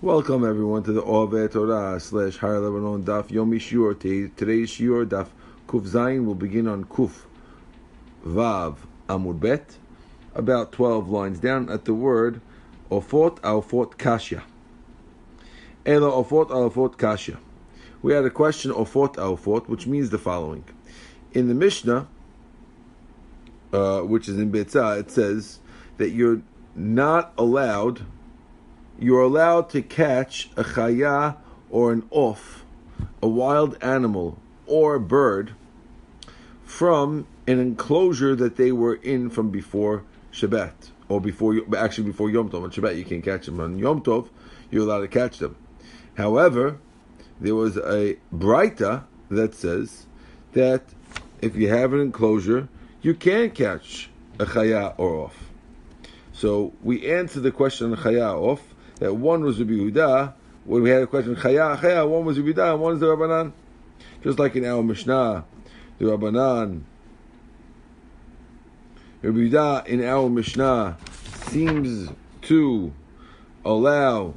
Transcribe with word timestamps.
Welcome 0.00 0.48
everyone 0.48 0.84
to 0.84 0.92
the 0.92 1.02
Ove 1.02 1.50
Torah 1.50 1.98
slash 1.98 2.36
Har 2.36 2.60
Lebanon 2.60 3.02
Daf 3.02 3.30
Yomi 3.30 3.56
Shiur. 3.56 3.98
Today's 4.36 4.70
Shiur 4.70 5.04
Daf 5.04 5.26
Kuf 5.66 5.88
Zayin 5.88 6.24
will 6.24 6.36
begin 6.36 6.68
on 6.68 6.84
Kuf 6.84 7.24
Vav 8.24 8.76
Amud 9.08 9.40
Bet, 9.40 9.76
about 10.36 10.70
12 10.70 11.08
lines 11.08 11.40
down 11.40 11.68
at 11.68 11.84
the 11.84 11.94
word 11.94 12.40
Ofot 12.92 13.40
Alfot 13.40 13.98
Kasha. 13.98 14.44
Ela 15.84 16.12
Ofot 16.12 16.50
Alfot 16.50 16.96
Kasha. 16.96 17.40
We 18.00 18.12
had 18.12 18.24
a 18.24 18.30
question 18.30 18.70
Ofot 18.70 19.16
Alfot, 19.16 19.68
which 19.68 19.88
means 19.88 20.10
the 20.10 20.18
following. 20.18 20.62
In 21.32 21.48
the 21.48 21.54
Mishnah, 21.54 22.06
uh, 23.72 24.02
which 24.02 24.28
is 24.28 24.38
in 24.38 24.52
Betzah, 24.52 25.00
it 25.00 25.10
says 25.10 25.58
that 25.96 26.10
you're 26.10 26.40
not 26.76 27.32
allowed 27.36 28.02
you're 28.98 29.22
allowed 29.22 29.70
to 29.70 29.82
catch 29.82 30.50
a 30.56 30.64
chaya 30.64 31.36
or 31.70 31.92
an 31.92 32.06
off, 32.10 32.64
a 33.22 33.28
wild 33.28 33.76
animal 33.82 34.38
or 34.66 34.96
a 34.96 35.00
bird, 35.00 35.54
from 36.64 37.26
an 37.46 37.58
enclosure 37.58 38.34
that 38.36 38.56
they 38.56 38.72
were 38.72 38.96
in 38.96 39.30
from 39.30 39.50
before 39.50 40.04
Shabbat, 40.32 40.90
or 41.08 41.20
before 41.20 41.58
actually 41.76 42.04
before 42.04 42.28
Yom 42.28 42.50
Tov. 42.50 42.62
On 42.62 42.70
Shabbat 42.70 42.96
you 42.96 43.04
can't 43.04 43.24
catch 43.24 43.46
them. 43.46 43.60
On 43.60 43.78
Yom 43.78 44.02
Tov 44.02 44.28
you're 44.70 44.82
allowed 44.82 45.00
to 45.00 45.08
catch 45.08 45.38
them. 45.38 45.56
However, 46.16 46.78
there 47.40 47.54
was 47.54 47.76
a 47.76 48.18
brayta 48.34 49.04
that 49.30 49.54
says 49.54 50.06
that 50.52 50.82
if 51.40 51.56
you 51.56 51.68
have 51.68 51.92
an 51.92 52.00
enclosure, 52.00 52.68
you 53.00 53.14
can 53.14 53.50
catch 53.50 54.10
a 54.38 54.44
chaya 54.44 54.94
or 54.98 55.14
off. 55.14 55.50
So 56.32 56.72
we 56.82 57.10
answer 57.10 57.40
the 57.40 57.50
question 57.50 57.92
on 57.92 57.98
chaya 57.98 58.34
off 58.34 58.74
that 58.98 59.14
one 59.14 59.44
was 59.44 59.58
Rabbi 59.58 59.72
Yehuda, 59.72 60.34
when 60.64 60.82
we 60.82 60.90
had 60.90 61.02
a 61.02 61.06
question, 61.06 61.36
Chaya, 61.36 61.78
Chaya, 61.78 62.08
one 62.08 62.24
was 62.24 62.38
Rabbi 62.38 62.52
Yehuda, 62.52 62.72
and 62.72 62.80
one 62.80 62.94
is 62.94 63.00
the 63.00 63.06
Rabbanan. 63.06 63.52
Just 64.22 64.38
like 64.38 64.56
in 64.56 64.64
our 64.64 64.82
Mishnah, 64.82 65.44
the 65.98 66.04
Rabbanan, 66.04 66.82
Rabbi 69.22 69.38
Yehuda 69.38 69.86
in 69.86 70.04
our 70.04 70.28
Mishnah 70.28 70.98
seems 71.48 72.10
to 72.42 72.92
allow 73.64 74.34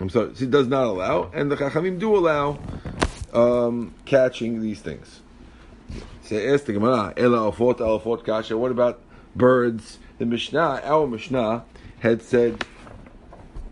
I'm 0.00 0.08
sorry, 0.08 0.32
he 0.34 0.46
does 0.46 0.66
not 0.66 0.84
allow, 0.84 1.30
and 1.34 1.50
the 1.52 1.56
Chachamim 1.56 1.98
do 1.98 2.16
allow 2.16 2.58
um, 3.34 3.94
catching 4.06 4.62
these 4.62 4.80
things. 4.80 5.20
Say, 6.22 6.52
ask 6.52 6.64
the 6.64 6.72
Gemara, 6.72 7.12
Ela 7.18 7.52
alfot 7.52 7.80
alfot 7.80 8.24
kasha. 8.24 8.56
What 8.56 8.70
about 8.70 9.02
birds 9.36 9.98
the 10.20 10.26
Mishnah, 10.26 10.82
our 10.84 11.06
Mishnah, 11.06 11.64
had 12.00 12.20
said 12.20 12.62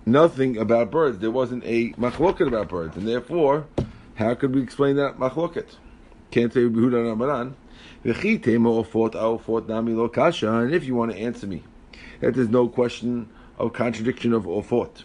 nothing 0.07 0.57
about 0.57 0.91
birds. 0.91 1.19
There 1.19 1.31
wasn't 1.31 1.63
a 1.67 1.93
machloket 1.93 2.49
about 2.49 2.71
birds, 2.71 2.97
and 2.97 3.07
therefore, 3.07 3.67
how 4.15 4.35
could 4.35 4.55
we 4.55 4.63
explain 4.63 4.97
that 4.97 5.19
machloket? 5.19 5.77
Can't 6.31 6.51
say 6.51 6.61
Behuda 6.61 7.07
Ramadan. 7.07 7.55
And 8.03 8.17
if 10.75 10.85
you 10.85 10.95
want 10.95 11.13
to 11.13 11.19
answer 11.19 11.47
me, 11.47 11.63
that 12.21 12.35
there's 12.35 12.49
no 12.49 12.67
question 12.67 13.29
of 13.59 13.75
contradiction 13.75 14.33
of 14.33 14.45
ofot. 14.45 15.05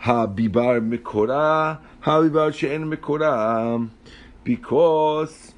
Ha 0.00 0.26
bibar 0.26 0.86
mikora, 0.86 1.80
ha 2.00 2.20
bibar 2.20 2.52
she'en 2.52 2.90
mikora, 2.90 3.88
because 4.44 5.54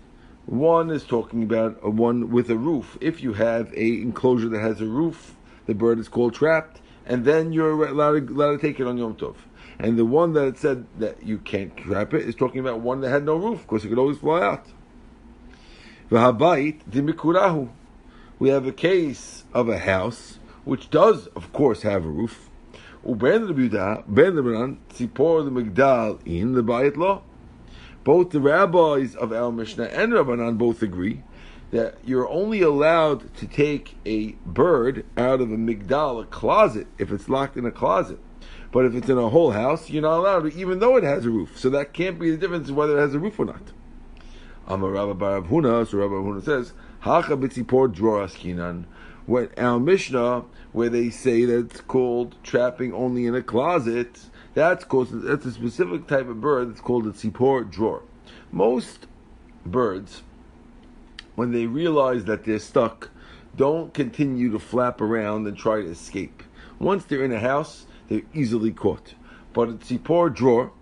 one 0.49 0.91
is 0.91 1.05
talking 1.05 1.43
about 1.43 1.79
a 1.83 1.91
one 1.91 2.31
with 2.31 2.49
a 2.49 2.57
roof. 2.57 2.97
If 3.03 3.23
you 3.23 3.35
have 3.35 3.71
a 3.75 4.01
enclosure 4.01 4.49
that 4.49 4.61
has 4.61 4.81
a 4.81 4.87
roof, 4.87 5.37
the 5.67 5.75
bird 5.75 5.99
is 5.99 6.09
called 6.09 6.33
trapped, 6.35 6.81
and 7.05 7.27
then 7.27 7.53
you're 7.53 7.87
allowed 7.87 8.27
to, 8.27 8.33
allowed 8.33 8.53
to 8.53 8.59
take 8.59 8.81
it 8.81 8.87
on 8.87 8.97
Yom 8.97 9.15
Tov. 9.15 9.37
And 9.79 9.99
the 9.99 10.07
one 10.07 10.33
that 10.33 10.57
said 10.57 10.87
that 10.99 11.23
you 11.23 11.37
can't 11.37 11.77
trap 11.77 12.15
it 12.15 12.27
is 12.27 12.35
talking 12.35 12.61
about 12.61 12.81
one 12.81 13.03
that 13.03 13.11
had 13.11 13.25
no 13.25 13.37
roof, 13.37 13.61
because 13.61 13.85
it 13.85 13.89
could 13.89 13.99
always 13.99 14.17
fly 14.17 14.41
out. 14.41 14.65
dimikurahu. 16.11 17.69
We 18.39 18.49
have 18.49 18.67
a 18.67 18.73
case 18.73 19.45
of 19.53 19.69
a 19.69 19.79
house 19.79 20.39
which 20.65 20.89
does, 20.89 21.27
of 21.29 21.53
course, 21.53 21.83
have 21.83 22.07
a 22.07 22.09
roof. 22.09 22.49
Ben 23.05 23.47
the 23.47 23.53
tzipor 23.53 25.45
the 25.45 25.51
migdal 25.51 26.27
in 26.27 26.55
the 26.55 26.63
bayit 26.63 26.97
law 26.97 27.23
both 28.05 28.31
the 28.31 28.41
rabbis 28.41 29.15
of 29.15 29.33
Al 29.33 29.53
Mishnah 29.53 29.85
and 29.85 30.13
Rabbanan 30.13 30.59
both 30.59 30.83
agree 30.83 31.23
that 31.71 31.99
you're 32.05 32.29
only 32.29 32.63
allowed 32.63 33.35
to 33.37 33.47
take 33.47 33.97
a 34.07 34.33
bird 34.47 35.05
out 35.17 35.41
of 35.41 35.53
a 35.53 35.57
migdal, 35.57 36.23
a 36.23 36.27
closet, 36.27 36.87
if 36.99 37.13
it's 37.13 37.29
locked 37.29 37.57
in 37.57 37.67
a 37.67 37.71
closet. 37.71 38.19
But 38.71 38.85
if 38.85 38.95
it's 38.95 39.09
in 39.09 39.19
a 39.19 39.29
whole 39.29 39.53
house, 39.53 39.91
you're 39.91 40.03
not 40.03 40.19
allowed 40.19 40.53
even 40.55 40.79
though 40.79 40.97
it 40.97 41.05
has 41.05 41.27
a 41.27 41.31
roof. 41.31 41.59
So 41.59 41.71
that 41.71 41.93
can't 41.93 42.19
be 42.19 42.31
the 42.31 42.37
difference 42.37 42.71
whether 42.71 42.99
it 42.99 43.01
has 43.01 43.15
a 43.15 43.19
roof 43.19 43.39
or 43.39 43.47
not. 43.47 43.73
Amar 44.71 44.91
Rabbi 44.91 45.15
Bar 45.15 45.43
Huna, 45.43 45.89
so 45.89 45.97
Rabbi 45.97 46.15
Huna 46.15 46.45
says, 46.45 46.75
Hacha 47.01 47.39
b'tzipor 47.39 47.91
droraskinan. 47.91 48.85
When 49.25 49.49
our 49.57 49.81
Mishnah, 49.81 50.45
where 50.73 50.91
they 50.91 51.09
say 51.09 51.47
that 51.47 51.59
it's 51.59 51.81
called 51.81 52.37
trapping 52.43 52.93
only 52.93 53.25
in 53.25 53.35
a 53.35 53.43
closet, 53.43 54.21
that's 54.53 54.85
called 54.85 55.09
that's 55.23 55.47
a 55.47 55.53
specific 55.53 56.07
type 56.07 56.29
of 56.29 56.43
bird. 56.43 56.69
It's 56.71 56.83
called 56.83 57.07
a 57.07 57.13
tzipor 57.13 57.71
dror. 57.71 58.03
Most 58.53 59.07
birds, 59.65 60.23
when 61.35 61.53
they 61.53 61.65
realize 61.65 62.27
that 62.27 62.45
they're 62.45 62.59
stuck, 62.59 63.11
don't 63.57 63.95
continue 63.95 64.53
to 64.53 64.59
flap 64.59 65.01
around 65.01 65.47
and 65.47 65.57
try 65.57 65.81
to 65.81 65.89
escape. 65.89 66.43
Once 66.79 67.07
they're 67.07 67.25
in 67.25 67.33
a 67.33 67.41
house, 67.41 67.87
they're 68.09 68.23
easily 68.35 68.73
caught. 68.73 69.15
But 69.55 69.71
a 69.71 69.73
tzipor 69.73 70.35
dror 70.35 70.73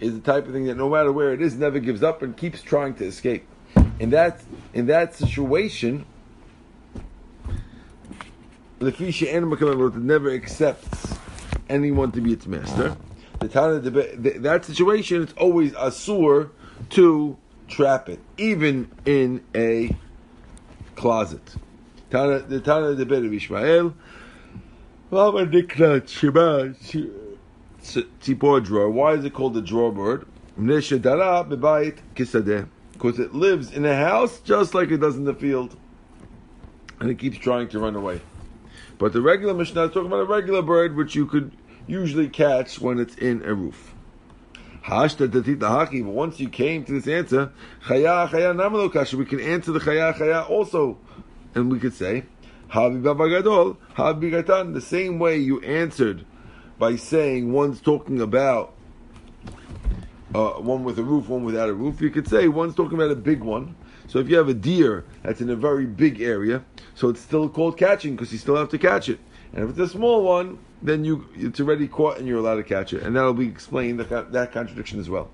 is 0.00 0.14
the 0.14 0.20
type 0.20 0.46
of 0.46 0.52
thing 0.52 0.64
that 0.64 0.76
no 0.76 0.88
matter 0.88 1.12
where 1.12 1.32
it 1.32 1.42
is, 1.42 1.56
never 1.56 1.78
gives 1.78 2.02
up 2.02 2.22
and 2.22 2.36
keeps 2.36 2.62
trying 2.62 2.94
to 2.94 3.04
escape. 3.04 3.46
In 3.98 4.10
that 4.10 4.40
in 4.72 4.86
that 4.86 5.14
situation, 5.14 6.06
the 8.78 8.92
fish 8.92 9.22
animal 9.22 9.90
never 9.90 10.30
accepts 10.30 11.14
anyone 11.68 12.10
to 12.12 12.20
be 12.20 12.32
its 12.32 12.46
master. 12.46 12.96
The 13.38 14.36
that 14.40 14.64
situation, 14.64 15.22
it's 15.22 15.34
always 15.34 15.72
asur 15.72 16.50
to 16.90 17.36
trap 17.68 18.08
it, 18.08 18.20
even 18.38 18.90
in 19.04 19.44
a 19.54 19.94
closet. 20.96 21.54
Tana, 22.10 22.40
the 22.40 23.06
Bet 23.08 23.22
of 23.22 23.32
Ishmael. 23.32 23.94
Tzipor 27.82 28.64
dror. 28.64 28.90
Why 28.90 29.14
is 29.14 29.24
it 29.24 29.34
called 29.34 29.54
the 29.54 29.62
dror 29.62 29.92
bird? 29.92 30.26
Because 32.92 33.18
it 33.18 33.34
lives 33.34 33.72
in 33.72 33.86
a 33.86 33.96
house 33.96 34.40
just 34.40 34.74
like 34.74 34.90
it 34.90 34.98
does 34.98 35.16
in 35.16 35.24
the 35.24 35.34
field, 35.34 35.76
and 36.98 37.10
it 37.10 37.18
keeps 37.18 37.38
trying 37.38 37.68
to 37.68 37.78
run 37.78 37.96
away. 37.96 38.20
But 38.98 39.14
the 39.14 39.22
regular 39.22 39.54
Mishnah 39.54 39.84
is 39.84 39.92
talking 39.92 40.08
about 40.08 40.20
a 40.20 40.26
regular 40.26 40.60
bird 40.60 40.96
which 40.96 41.14
you 41.14 41.24
could 41.24 41.56
usually 41.86 42.28
catch 42.28 42.78
when 42.78 42.98
it's 42.98 43.14
in 43.14 43.42
a 43.42 43.54
roof. 43.54 43.94
But 44.86 46.04
once 46.04 46.40
you 46.40 46.50
came 46.50 46.84
to 46.84 46.92
this 46.92 47.08
answer, 47.08 47.52
we 47.88 48.02
can 48.02 49.40
answer 49.40 49.72
the 49.72 49.80
chaya 49.80 50.14
chaya 50.14 50.50
also, 50.50 50.98
and 51.54 51.72
we 51.72 51.78
could 51.78 51.94
say. 51.94 52.24
The 52.72 53.76
same 54.80 55.18
way 55.18 55.38
you 55.38 55.60
answered 55.60 56.26
by 56.80 56.96
saying 56.96 57.52
one's 57.52 57.78
talking 57.80 58.22
about 58.22 58.74
uh, 60.34 60.52
one 60.52 60.82
with 60.82 60.98
a 60.98 61.02
roof, 61.02 61.28
one 61.28 61.44
without 61.44 61.68
a 61.68 61.74
roof. 61.74 62.00
You 62.00 62.08
could 62.08 62.26
say 62.26 62.48
one's 62.48 62.74
talking 62.74 62.94
about 62.94 63.10
a 63.10 63.16
big 63.16 63.42
one, 63.42 63.76
so 64.08 64.18
if 64.18 64.30
you 64.30 64.36
have 64.38 64.48
a 64.48 64.54
deer 64.54 65.04
that's 65.22 65.42
in 65.42 65.50
a 65.50 65.54
very 65.54 65.84
big 65.84 66.22
area, 66.22 66.64
so 66.94 67.10
it's 67.10 67.20
still 67.20 67.50
called 67.50 67.76
catching 67.76 68.16
because 68.16 68.32
you 68.32 68.38
still 68.38 68.56
have 68.56 68.70
to 68.70 68.78
catch 68.78 69.10
it. 69.10 69.20
And 69.52 69.64
if 69.64 69.70
it's 69.70 69.78
a 69.78 69.88
small 69.88 70.24
one, 70.24 70.58
then 70.80 71.04
you 71.04 71.28
it's 71.34 71.60
already 71.60 71.86
caught 71.86 72.16
and 72.16 72.26
you're 72.26 72.38
allowed 72.38 72.56
to 72.56 72.62
catch 72.64 72.94
it. 72.94 73.02
And 73.02 73.14
that'll 73.14 73.34
be 73.34 73.46
explained 73.46 74.00
that, 74.00 74.32
that 74.32 74.50
contradiction 74.50 74.98
as 74.98 75.10
well. 75.10 75.30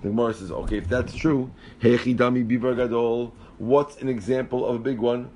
The 0.00 0.08
Gemara 0.08 0.32
says, 0.32 0.50
okay, 0.50 0.78
if 0.78 0.88
that's 0.88 1.14
true, 1.14 1.50
dami 1.82 2.46
bibar 2.48 2.76
gadol. 2.76 3.34
What's 3.58 4.00
an 4.00 4.08
example 4.08 4.66
of 4.66 4.76
a 4.76 4.78
big 4.78 4.98
one 4.98 5.30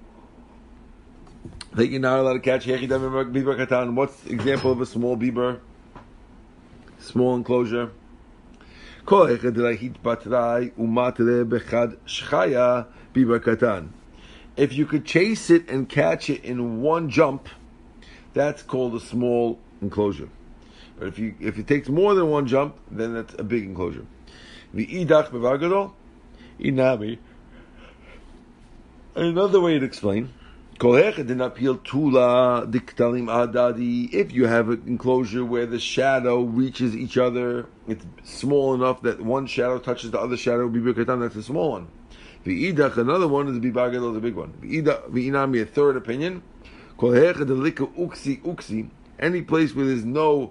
that 1.72 1.88
you're 1.88 2.00
not 2.00 2.18
allowed 2.18 2.34
to 2.34 2.40
catch? 2.40 2.66
bibar 2.66 3.56
katan. 3.56 3.94
What's 3.94 4.26
example 4.26 4.72
of 4.72 4.80
a 4.80 4.86
small 4.86 5.16
bibar, 5.16 5.60
small 6.98 7.36
enclosure? 7.36 7.90
If 14.56 14.74
you 14.74 14.86
could 14.86 15.04
chase 15.04 15.50
it 15.50 15.68
and 15.68 15.88
catch 15.88 16.30
it 16.30 16.44
in 16.44 16.82
one 16.82 17.08
jump, 17.08 17.48
that's 18.34 18.62
called 18.62 18.94
a 18.94 19.00
small 19.00 19.58
enclosure. 19.80 20.28
But 20.98 21.08
if 21.08 21.18
you 21.18 21.34
if 21.40 21.58
it 21.58 21.66
takes 21.66 21.88
more 21.88 22.14
than 22.14 22.28
one 22.28 22.46
jump, 22.46 22.76
then 22.90 23.14
that's 23.14 23.34
a 23.38 23.42
big 23.42 23.64
enclosure. 23.64 24.04
The 24.74 24.86
idach 24.86 25.30
inami. 26.60 27.18
Another 29.16 29.60
way 29.60 29.78
to 29.78 29.84
explain, 29.84 30.32
If 30.82 31.18
you 31.18 31.34
have 34.46 34.70
an 34.70 34.82
enclosure 34.86 35.44
where 35.44 35.66
the 35.66 35.78
shadow 35.78 36.40
reaches 36.40 36.96
each 36.96 37.18
other, 37.18 37.66
it's 37.86 38.06
small 38.24 38.72
enough 38.72 39.02
that 39.02 39.20
one 39.20 39.46
shadow 39.46 39.78
touches 39.78 40.10
the 40.10 40.18
other 40.18 40.38
shadow, 40.38 40.70
that's 40.70 41.36
a 41.36 41.42
small 41.42 41.72
one. 41.72 41.88
V'idach, 42.46 42.96
another 42.96 43.28
one 43.28 43.48
is 43.48 43.58
bibar 43.58 43.92
gadol, 43.92 44.14
the 44.14 44.20
big 44.20 44.34
one. 44.34 44.54
V'inami, 44.62 45.60
a 45.60 45.66
third 45.66 45.98
opinion. 45.98 46.42
uksi 46.98 48.42
uksi. 48.42 48.88
Any 49.18 49.42
place 49.42 49.76
where 49.76 49.84
there's 49.84 50.06
no 50.06 50.50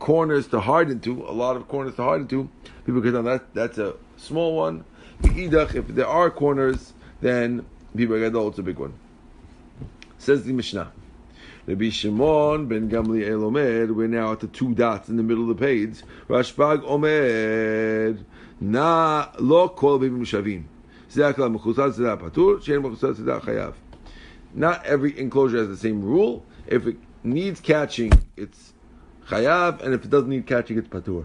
corners 0.00 0.48
to 0.48 0.58
hide 0.58 0.90
into, 0.90 1.24
a 1.28 1.30
lot 1.30 1.54
of 1.54 1.68
corners 1.68 1.94
to 1.94 2.02
hide 2.02 2.22
into, 2.22 2.48
get 2.86 3.12
that. 3.12 3.54
That's 3.54 3.78
a 3.78 3.94
small 4.16 4.56
one. 4.56 4.84
V'idach, 5.22 5.76
if 5.76 5.86
there 5.86 6.08
are 6.08 6.28
corners, 6.28 6.92
then 7.20 7.64
bibar 7.94 8.18
gadol, 8.18 8.48
it's 8.48 8.58
a 8.58 8.64
big 8.64 8.80
one. 8.80 8.94
Says 10.20 10.44
the 10.44 10.52
Mishnah. 10.52 10.92
Rabbi 11.66 11.88
Shimon 11.88 12.66
ben 12.66 12.90
Gamliel 12.90 13.42
Omer, 13.42 13.90
we're 13.90 14.06
now 14.06 14.32
at 14.32 14.40
the 14.40 14.48
two 14.48 14.74
dots 14.74 15.08
in 15.08 15.16
the 15.16 15.22
middle 15.22 15.50
of 15.50 15.56
the 15.56 15.64
page. 15.64 16.02
Rashbag 16.28 16.84
Omer, 16.84 18.18
na 18.60 19.28
lo 19.38 19.70
kol 19.70 19.98
bivim 19.98 20.20
shavim. 20.20 20.64
Not 24.54 24.84
every 24.84 25.18
enclosure 25.18 25.56
has 25.56 25.68
the 25.68 25.76
same 25.78 26.02
rule. 26.02 26.44
If 26.66 26.86
it 26.86 26.96
needs 27.24 27.60
catching, 27.60 28.12
it's 28.36 28.74
chayav, 29.28 29.80
and 29.80 29.94
if 29.94 30.04
it 30.04 30.10
doesn't 30.10 30.28
need 30.28 30.46
catching, 30.46 30.76
it's 30.76 30.88
patur. 30.88 31.24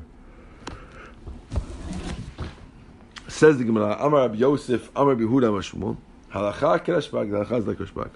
Says 3.28 3.58
the 3.58 3.66
Gemara, 3.66 3.98
Amar 4.00 4.22
Rabbi 4.22 4.36
Yosef, 4.36 4.90
Amar 4.96 5.16
Behuda 5.16 5.52
Mashmon, 5.52 5.98
halacha 6.32 6.80
kerashbag, 6.80 7.30
halacha 7.30 7.60
is 7.60 7.68
like 7.68 7.78
rashbag. 7.78 8.12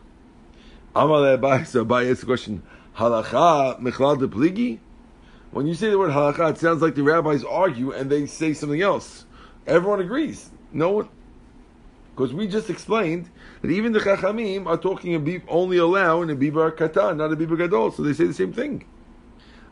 Amar 0.95 1.37
Abaye, 1.37 1.67
so 1.67 1.85
Abaye 1.85 2.09
asks 2.09 2.21
the 2.21 2.25
question, 2.25 2.63
halacha 2.97 3.79
mechlal 3.79 4.19
de 4.19 4.27
pligi? 4.27 4.79
When 5.51 5.67
you 5.67 5.73
say 5.73 5.89
the 5.89 5.97
word 5.97 6.11
halacha, 6.11 6.51
it 6.51 6.57
sounds 6.57 6.81
like 6.81 6.95
the 6.95 7.03
rabbis 7.03 7.43
argue 7.43 7.91
and 7.91 8.09
they 8.09 8.25
say 8.25 8.53
something 8.53 8.81
else. 8.81 9.25
Everyone 9.67 9.99
agrees. 9.99 10.49
No 10.71 10.91
one, 10.91 11.09
because 12.15 12.33
we 12.33 12.47
just 12.47 12.69
explained 12.69 13.29
that 13.61 13.71
even 13.71 13.91
the 13.91 13.99
Chachamim 13.99 14.67
are 14.67 14.77
talking 14.77 15.15
a 15.15 15.41
only 15.47 15.77
allow 15.77 16.21
in 16.21 16.29
a 16.29 16.35
bibar 16.35 16.71
katan, 16.71 17.17
not 17.17 17.31
a 17.31 17.35
bibar 17.35 17.57
gadol. 17.57 17.91
So 17.91 18.03
they 18.03 18.13
say 18.13 18.25
the 18.25 18.33
same 18.33 18.53
thing. 18.53 18.85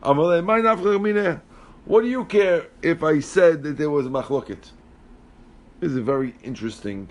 What 0.02 2.02
do 2.02 2.08
you 2.08 2.26
care 2.26 2.68
if 2.82 3.04
I 3.04 3.20
said 3.20 3.64
that 3.64 3.78
there 3.78 3.90
was 3.90 4.06
a 4.06 4.10
machloket? 4.10 4.72
This 5.80 5.92
is 5.92 5.98
a 5.98 6.02
very 6.02 6.36
interesting 6.44 7.10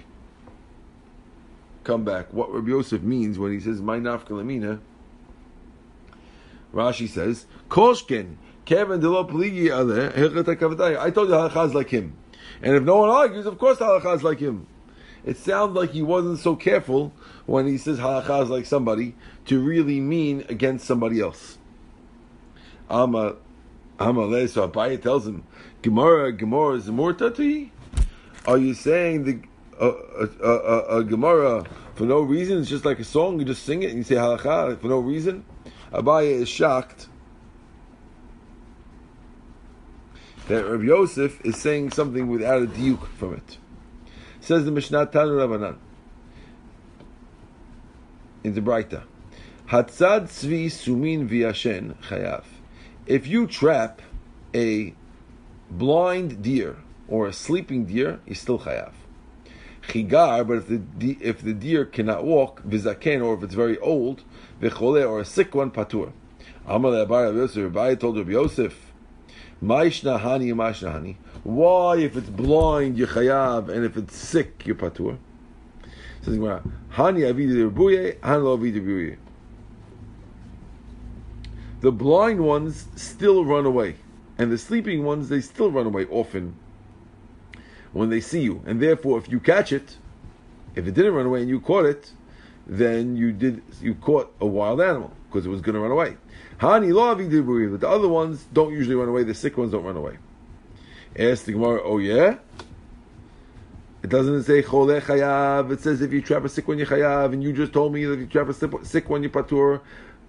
comeback. 1.87 2.33
What 2.33 2.53
Rabbi 2.53 2.69
Yosef 2.69 3.03
means 3.03 3.39
when 3.39 3.53
he 3.53 3.61
says 3.61 3.81
"My 3.81 3.99
nafkalamina." 3.99 4.81
Rashi 6.75 7.09
says, 7.09 7.47
"Koshkin 7.71 8.37
Kevin 8.65 9.01
de 9.01 9.09
lo 9.09 9.25
pligi 9.25 9.67
I 9.67 11.11
told 11.11 11.29
you 11.29 11.35
halacha 11.35 11.67
is 11.67 11.75
like 11.75 11.89
him, 11.89 12.17
and 12.61 12.77
if 12.77 12.83
no 12.83 12.99
one 12.99 13.09
argues, 13.09 13.47
of 13.47 13.57
course 13.59 13.79
halacha 13.79 14.17
is 14.17 14.23
like 14.23 14.41
him 14.41 14.67
it 15.27 15.37
sounds 15.37 15.75
like 15.75 15.91
he 15.91 16.03
wasn't 16.03 16.39
so 16.39 16.55
careful 16.55 17.13
when 17.47 17.67
he 17.67 17.77
says 17.77 17.99
halacha 17.99 18.45
is 18.45 18.49
like 18.49 18.65
somebody 18.65 19.15
to 19.47 19.61
really 19.61 20.01
mean 20.01 20.45
against 20.49 20.87
somebody 20.87 21.21
else. 21.21 21.59
Ama, 22.89 23.35
Ama 23.99 24.49
so 24.49 24.69
Abaye 24.69 25.03
tells 25.03 25.27
him, 25.27 25.43
Gemara, 25.83 26.33
Gemara 26.33 26.77
is 26.77 26.87
more 26.89 27.13
tati. 27.13 27.73
Are 28.47 28.57
you 28.57 28.73
saying 28.73 29.25
the 29.25 29.41
a, 29.81 30.29
a, 30.43 30.99
a, 30.99 31.05
Gemara 31.05 31.65
for 31.95 32.05
no 32.05 32.21
reason? 32.21 32.59
It's 32.59 32.69
just 32.69 32.85
like 32.85 32.99
a 32.99 33.05
song. 33.05 33.39
You 33.39 33.45
just 33.45 33.65
sing 33.65 33.83
it 33.83 33.91
and 33.91 33.99
you 33.99 34.05
say 34.05 34.15
halacha 34.15 34.81
for 34.81 34.89
no 34.89 34.99
reason. 34.99 35.45
Abaye 35.93 36.31
is 36.31 36.49
shocked 36.49 37.09
that 40.49 40.65
Rabbi 40.65 40.85
Yosef 40.85 41.45
is 41.45 41.57
saying 41.57 41.91
something 41.91 42.29
without 42.29 42.63
a 42.63 42.67
diuk 42.67 43.07
from 43.09 43.35
it. 43.35 43.59
Says 44.41 44.65
the 44.65 44.71
Mishnah 44.71 45.07
Tanu 45.07 45.37
Rabbanan 45.37 45.77
in 48.45 48.55
the 48.55 48.61
Braita. 48.61 49.03
Hatzad 49.69 50.29
tzvi 50.29 50.67
sumin 50.67 51.29
v'yashen 51.29 51.97
chayav. 52.05 52.45
If 53.07 53.27
you 53.27 53.49
trap 53.49 54.01
a 54.55 54.95
blind 55.69 56.43
deer 56.43 56.77
or 57.09 57.27
a 57.27 57.33
sleeping 57.33 57.87
deer, 57.87 58.21
he's 58.25 58.41
still 58.41 58.61
chayav. 58.61 58.93
Chigar, 59.89 60.47
but 60.47 60.59
if 60.59 60.69
the 60.69 61.19
if 61.21 61.43
the 61.43 61.53
deer 61.53 61.85
cannot 61.85 62.25
walk, 62.25 62.63
vizaken, 62.63 63.25
or 63.25 63.35
if 63.35 63.43
it's 63.43 63.55
very 63.55 63.79
old, 63.79 64.25
v'chole, 64.61 65.09
or 65.09 65.21
a 65.21 65.25
sick 65.25 65.55
one, 65.55 65.71
patur. 65.71 66.13
Amal 66.67 66.93
Abar 66.93 67.33
Yosef, 67.35 67.63
Rabbi 67.63 67.95
told 67.95 68.19
Rabbi 68.19 68.33
Yosef, 68.33 68.93
Ma'ishna 69.63 70.21
hani, 70.21 70.53
ma'ishna 70.53 70.93
hani. 70.93 71.17
Why, 71.45 71.99
if 71.99 72.17
it's 72.17 72.29
blind, 72.29 72.99
you're 72.99 73.07
chayav, 73.07 73.69
and 73.69 73.85
if 73.85 73.97
it's 73.97 74.17
sick, 74.17 74.67
you're 74.67 74.75
patur? 74.75 75.19
Says 76.23 76.35
Gemara, 76.35 76.63
Hani 76.93 77.21
avidi 77.21 77.71
rebuye, 77.71 78.19
hani 78.19 78.43
lo 78.43 78.59
avidi 78.59 79.17
The 81.81 81.93
blind 81.93 82.41
ones 82.41 82.89
still 82.97 83.45
run 83.45 83.65
away, 83.65 83.95
and 84.37 84.51
the 84.51 84.59
sleeping 84.59 85.05
ones 85.05 85.29
they 85.29 85.41
still 85.41 85.71
run 85.71 85.87
away 85.87 86.07
often 86.07 86.57
when 87.93 88.11
they 88.11 88.21
see 88.21 88.41
you, 88.41 88.63
and 88.67 88.81
therefore, 88.81 89.19
if 89.19 89.29
you 89.29 89.41
catch 89.41 89.73
it, 89.73 89.97
if 90.75 90.87
it 90.87 90.95
didn't 90.95 91.15
run 91.15 91.27
away 91.27 91.41
and 91.41 91.49
you 91.49 91.61
caught 91.61 91.87
it, 91.87 92.13
then 92.67 93.17
you 93.17 93.33
did 93.33 93.63
you 93.81 93.95
caught 93.95 94.35
a 94.41 94.47
wild 94.47 94.81
animal 94.81 95.13
because 95.29 95.47
it 95.47 95.49
was 95.49 95.61
going 95.61 95.75
to 95.75 95.81
run 95.81 95.93
away. 95.93 96.17
Hani 96.61 96.93
lo 96.93 97.15
avidi 97.15 97.71
but 97.71 97.81
the 97.81 97.89
other 97.89 98.09
ones 98.09 98.45
don't 98.53 98.73
usually 98.73 98.97
run 98.97 99.09
away. 99.09 99.23
The 99.23 99.35
sick 99.35 99.57
ones 99.57 99.73
don't 99.73 99.85
run 99.85 99.97
away. 99.97 100.19
Ask 101.19 101.45
the 101.45 101.53
Gemara, 101.53 101.81
oh 101.83 101.99
yeah? 101.99 102.37
It 104.03 104.11
doesn't 104.11 104.43
say 104.45 104.63
chole 104.63 105.01
chayav. 105.01 105.71
It 105.71 105.81
says 105.81 106.03
if 106.03 106.13
you 106.13 106.21
trap 106.21 106.45
a 106.45 106.49
sick 106.49 106.69
one 106.69 106.79
you 106.79 106.87
chayav, 106.87 107.33
and 107.33 107.43
you 107.43 107.53
just 107.53 107.73
told 107.73 107.93
me 107.93 108.05
that 108.05 108.15
if 108.15 108.21
you 108.21 108.27
trap 108.27 108.49
a 108.49 108.85
sick 108.85 109.09
one 109.09 109.23
you 109.23 109.31
patur. 109.31 109.81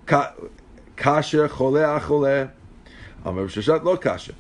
Kasha 0.06 1.50
chole 1.50 2.00
achole. 2.00 2.51
Amar 3.25 3.45
shashat 3.45 3.83
lo 3.83 3.98
kasha. 3.98 4.33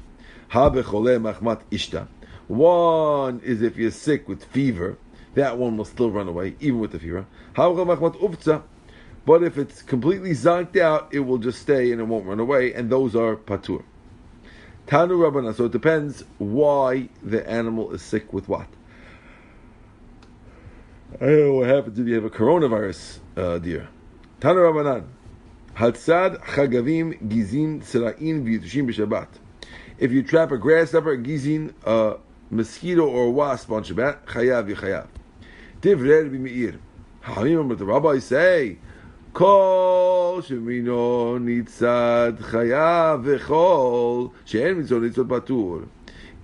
Habe 0.49 0.83
chole 0.83 1.19
machmat 1.19 1.61
ishta. 1.71 2.07
One 2.47 3.41
is 3.43 3.61
if 3.61 3.75
you're 3.75 3.91
sick 3.91 4.27
with 4.27 4.43
fever, 4.45 4.97
that 5.35 5.57
one 5.57 5.77
will 5.77 5.85
still 5.85 6.09
run 6.09 6.27
away, 6.27 6.55
even 6.59 6.79
with 6.79 6.91
the 6.91 6.99
fever. 6.99 7.25
But 9.25 9.43
if 9.43 9.57
it's 9.57 9.81
completely 9.81 10.31
zonked 10.31 10.79
out, 10.79 11.13
it 11.13 11.19
will 11.19 11.37
just 11.37 11.61
stay 11.61 11.91
and 11.91 11.99
it 11.99 12.05
won't 12.05 12.25
run 12.25 12.39
away, 12.39 12.73
and 12.73 12.89
those 12.89 13.15
are 13.15 13.35
patur. 13.35 13.83
Tanu 14.87 15.17
Rabbanan. 15.19 15.53
So 15.53 15.65
it 15.65 15.73
depends 15.73 16.23
why 16.37 17.09
the 17.21 17.47
animal 17.47 17.91
is 17.91 18.01
sick 18.01 18.31
with 18.31 18.47
what. 18.47 18.67
Oh, 21.19 21.53
what 21.55 21.67
happens 21.67 21.99
if 21.99 22.07
you 22.07 22.15
have 22.15 22.23
a 22.23 22.29
coronavirus 22.29 23.19
uh, 23.35 23.59
deer? 23.59 23.89
Tanu 24.39 24.71
Rabbanan. 24.71 25.07
Hatzad 25.75 26.41
chagavim 26.41 27.19
gizin 27.27 27.81
tzra'in 27.81 28.43
v'yitushim 28.45 28.89
b'Shabbat. 28.89 29.27
If 29.99 30.11
you 30.11 30.23
trap 30.23 30.51
a 30.51 30.57
grasshopper, 30.57 31.17
gizin, 31.17 31.73
a 31.85 32.17
mosquito 32.50 33.06
or 33.06 33.26
a 33.26 33.30
wasp 33.30 33.70
on 33.70 33.82
Shabbat, 33.84 34.26
chayav 34.26 34.68
yichayav. 34.72 35.06
Divrei 35.80 36.30
b'meir. 36.30 36.78
How 37.20 37.42
do 37.42 37.48
you 37.48 37.56
remember 37.58 37.74
the 37.74 37.84
rabbis 37.84 38.24
say? 38.24 38.78
כל 39.32 40.40
שמינו 40.42 41.38
ניצד 41.38 42.32
חיה 42.40 43.16
וחול, 43.22 44.28
שאין 44.44 44.78
מצווה 44.78 45.00
ניצוד 45.00 45.32
פטור. 45.32 45.78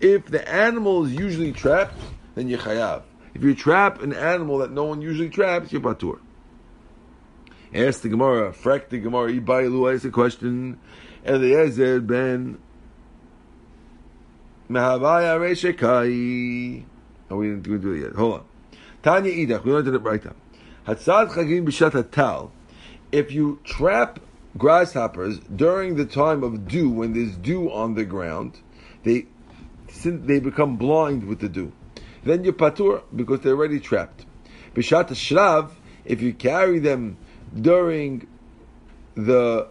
If 0.00 0.27
the 0.27 0.49
animal 0.49 1.05
is 1.05 1.12
usually 1.12 1.53
trapped, 1.53 2.00
then 2.35 2.49
you're 2.49 2.59
chayav. 2.59 3.03
If 3.35 3.43
you 3.43 3.55
trap 3.55 4.03
an 4.03 4.12
animal 4.15 4.59
that 4.59 4.73
no 4.73 4.85
one 4.85 5.03
usually 5.03 5.29
traps, 5.29 5.73
you're 5.73 5.83
patur. 5.83 6.19
Ask 7.75 8.00
the 8.00 8.09
Gemara, 8.09 8.53
frack 8.53 8.88
the 8.88 8.99
Gemara, 8.99 9.33
Ibailu 9.33 9.95
asked 9.95 10.05
a 10.07 10.11
question, 10.11 10.79
Eliezer 11.27 12.00
ben 12.00 12.59
Mehavaya 14.74 15.39
Reshekai. 15.39 16.84
Oh, 17.30 17.38
we 17.38 17.48
didn't 17.48 17.63
do 17.63 17.92
it 17.94 18.01
yet. 18.01 18.13
Hold 18.13 18.34
on. 18.34 18.46
Tanya 19.01 19.32
Idach, 19.32 19.63
we 19.63 19.72
learned 19.72 19.88
it 19.88 19.98
right 20.00 20.24
now. 20.24 20.36
Hatzad 20.88 21.30
Chagim 21.32 21.65
B'Shat 21.65 21.92
HaTal 21.92 22.51
if 23.13 23.32
you 23.32 23.60
trap 23.63 24.20
grasshoppers 24.58 25.38
during 25.56 25.96
the 25.96 26.06
time 26.06 26.44
of 26.44 26.68
dew, 26.68 26.89
when 26.89 27.13
there's 27.13 27.38
dew 27.38 27.72
on 27.72 27.94
the 27.94 28.03
ground, 28.03 28.60
they 29.03 29.27
they 30.03 30.39
become 30.39 30.75
blind 30.75 31.24
with 31.25 31.39
the 31.39 31.48
dew. 31.48 31.72
Then 32.24 32.44
you're 32.44 32.53
patur 32.53 33.03
because 33.15 33.42
they're 33.42 33.53
already 33.53 33.80
trapped. 33.80 34.25
Bishat 34.74 35.10
shrav, 35.10 35.72
if 36.03 36.22
you 36.22 36.34
carry 36.34 36.80
them 36.80 37.18
during 37.56 38.27
the 39.13 39.68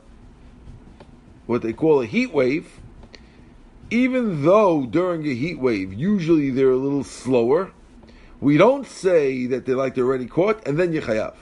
what 1.46 1.62
they 1.62 1.72
call 1.72 2.00
a 2.00 2.06
heat 2.06 2.32
wave, 2.32 2.80
even 3.90 4.44
though 4.44 4.86
during 4.86 5.26
a 5.26 5.34
heat 5.34 5.58
wave 5.58 5.92
usually 5.92 6.50
they're 6.50 6.70
a 6.70 6.76
little 6.76 7.04
slower, 7.04 7.72
we 8.40 8.56
don't 8.56 8.86
say 8.86 9.46
that 9.46 9.66
they're 9.66 9.76
like 9.76 9.94
they're 9.94 10.04
already 10.04 10.26
caught 10.26 10.66
and 10.66 10.78
then 10.78 10.92
you 10.92 11.00
chayav. 11.00 11.34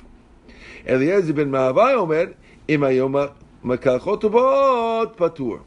Eliezer 0.87 1.33
ben 1.33 1.51
Mahavai 1.51 1.95
Omer, 1.95 2.35
Patur. 3.63 5.63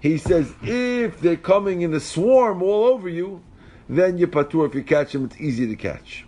He 0.00 0.18
says, 0.18 0.52
if 0.62 1.20
they're 1.20 1.36
coming 1.36 1.82
in 1.82 1.94
a 1.94 2.00
swarm 2.00 2.62
all 2.62 2.86
over 2.86 3.08
you, 3.08 3.42
then 3.88 4.18
you 4.18 4.26
patur. 4.26 4.66
If 4.66 4.74
you 4.74 4.82
catch 4.82 5.12
them, 5.12 5.26
it's 5.26 5.40
easy 5.40 5.68
to 5.68 5.76
catch. 5.76 6.26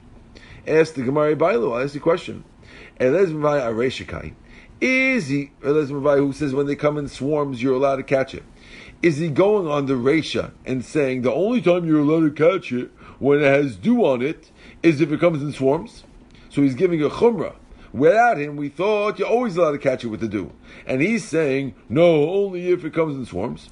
Ask 0.66 0.94
the 0.94 1.02
Gemara 1.02 1.34
Bailu, 1.34 1.76
I 1.76 1.82
ask 1.82 1.92
the 1.92 2.00
question. 2.00 2.44
Eliezer 3.00 3.34
Mavai 3.34 3.72
Areshikai. 3.72 4.34
Is 4.80 5.28
he, 5.28 5.50
Mavai, 5.62 6.18
who 6.18 6.32
says 6.32 6.54
when 6.54 6.66
they 6.66 6.76
come 6.76 6.98
in 6.98 7.08
swarms, 7.08 7.62
you're 7.62 7.74
allowed 7.74 7.96
to 7.96 8.02
catch 8.02 8.34
it? 8.34 8.44
Is 9.04 9.18
he 9.18 9.28
going 9.28 9.66
on 9.66 9.84
the 9.84 9.92
Resha 9.92 10.52
and 10.64 10.82
saying 10.82 11.20
the 11.20 11.30
only 11.30 11.60
time 11.60 11.84
you're 11.84 12.00
allowed 12.00 12.20
to 12.20 12.30
catch 12.30 12.72
it 12.72 12.90
when 13.18 13.40
it 13.40 13.44
has 13.44 13.76
dew 13.76 14.02
on 14.02 14.22
it 14.22 14.50
is 14.82 15.02
if 15.02 15.12
it 15.12 15.20
comes 15.20 15.42
in 15.42 15.52
swarms? 15.52 16.04
So 16.48 16.62
he's 16.62 16.74
giving 16.74 17.02
a 17.02 17.10
chumrah. 17.10 17.54
Without 17.92 18.38
him, 18.38 18.56
we 18.56 18.70
thought 18.70 19.18
you're 19.18 19.28
always 19.28 19.58
allowed 19.58 19.72
to 19.72 19.78
catch 19.78 20.04
it 20.04 20.06
with 20.06 20.20
the 20.20 20.28
dew. 20.28 20.50
And 20.86 21.02
he's 21.02 21.22
saying, 21.22 21.74
no, 21.90 22.30
only 22.30 22.70
if 22.70 22.82
it 22.82 22.94
comes 22.94 23.14
in 23.16 23.26
swarms. 23.26 23.68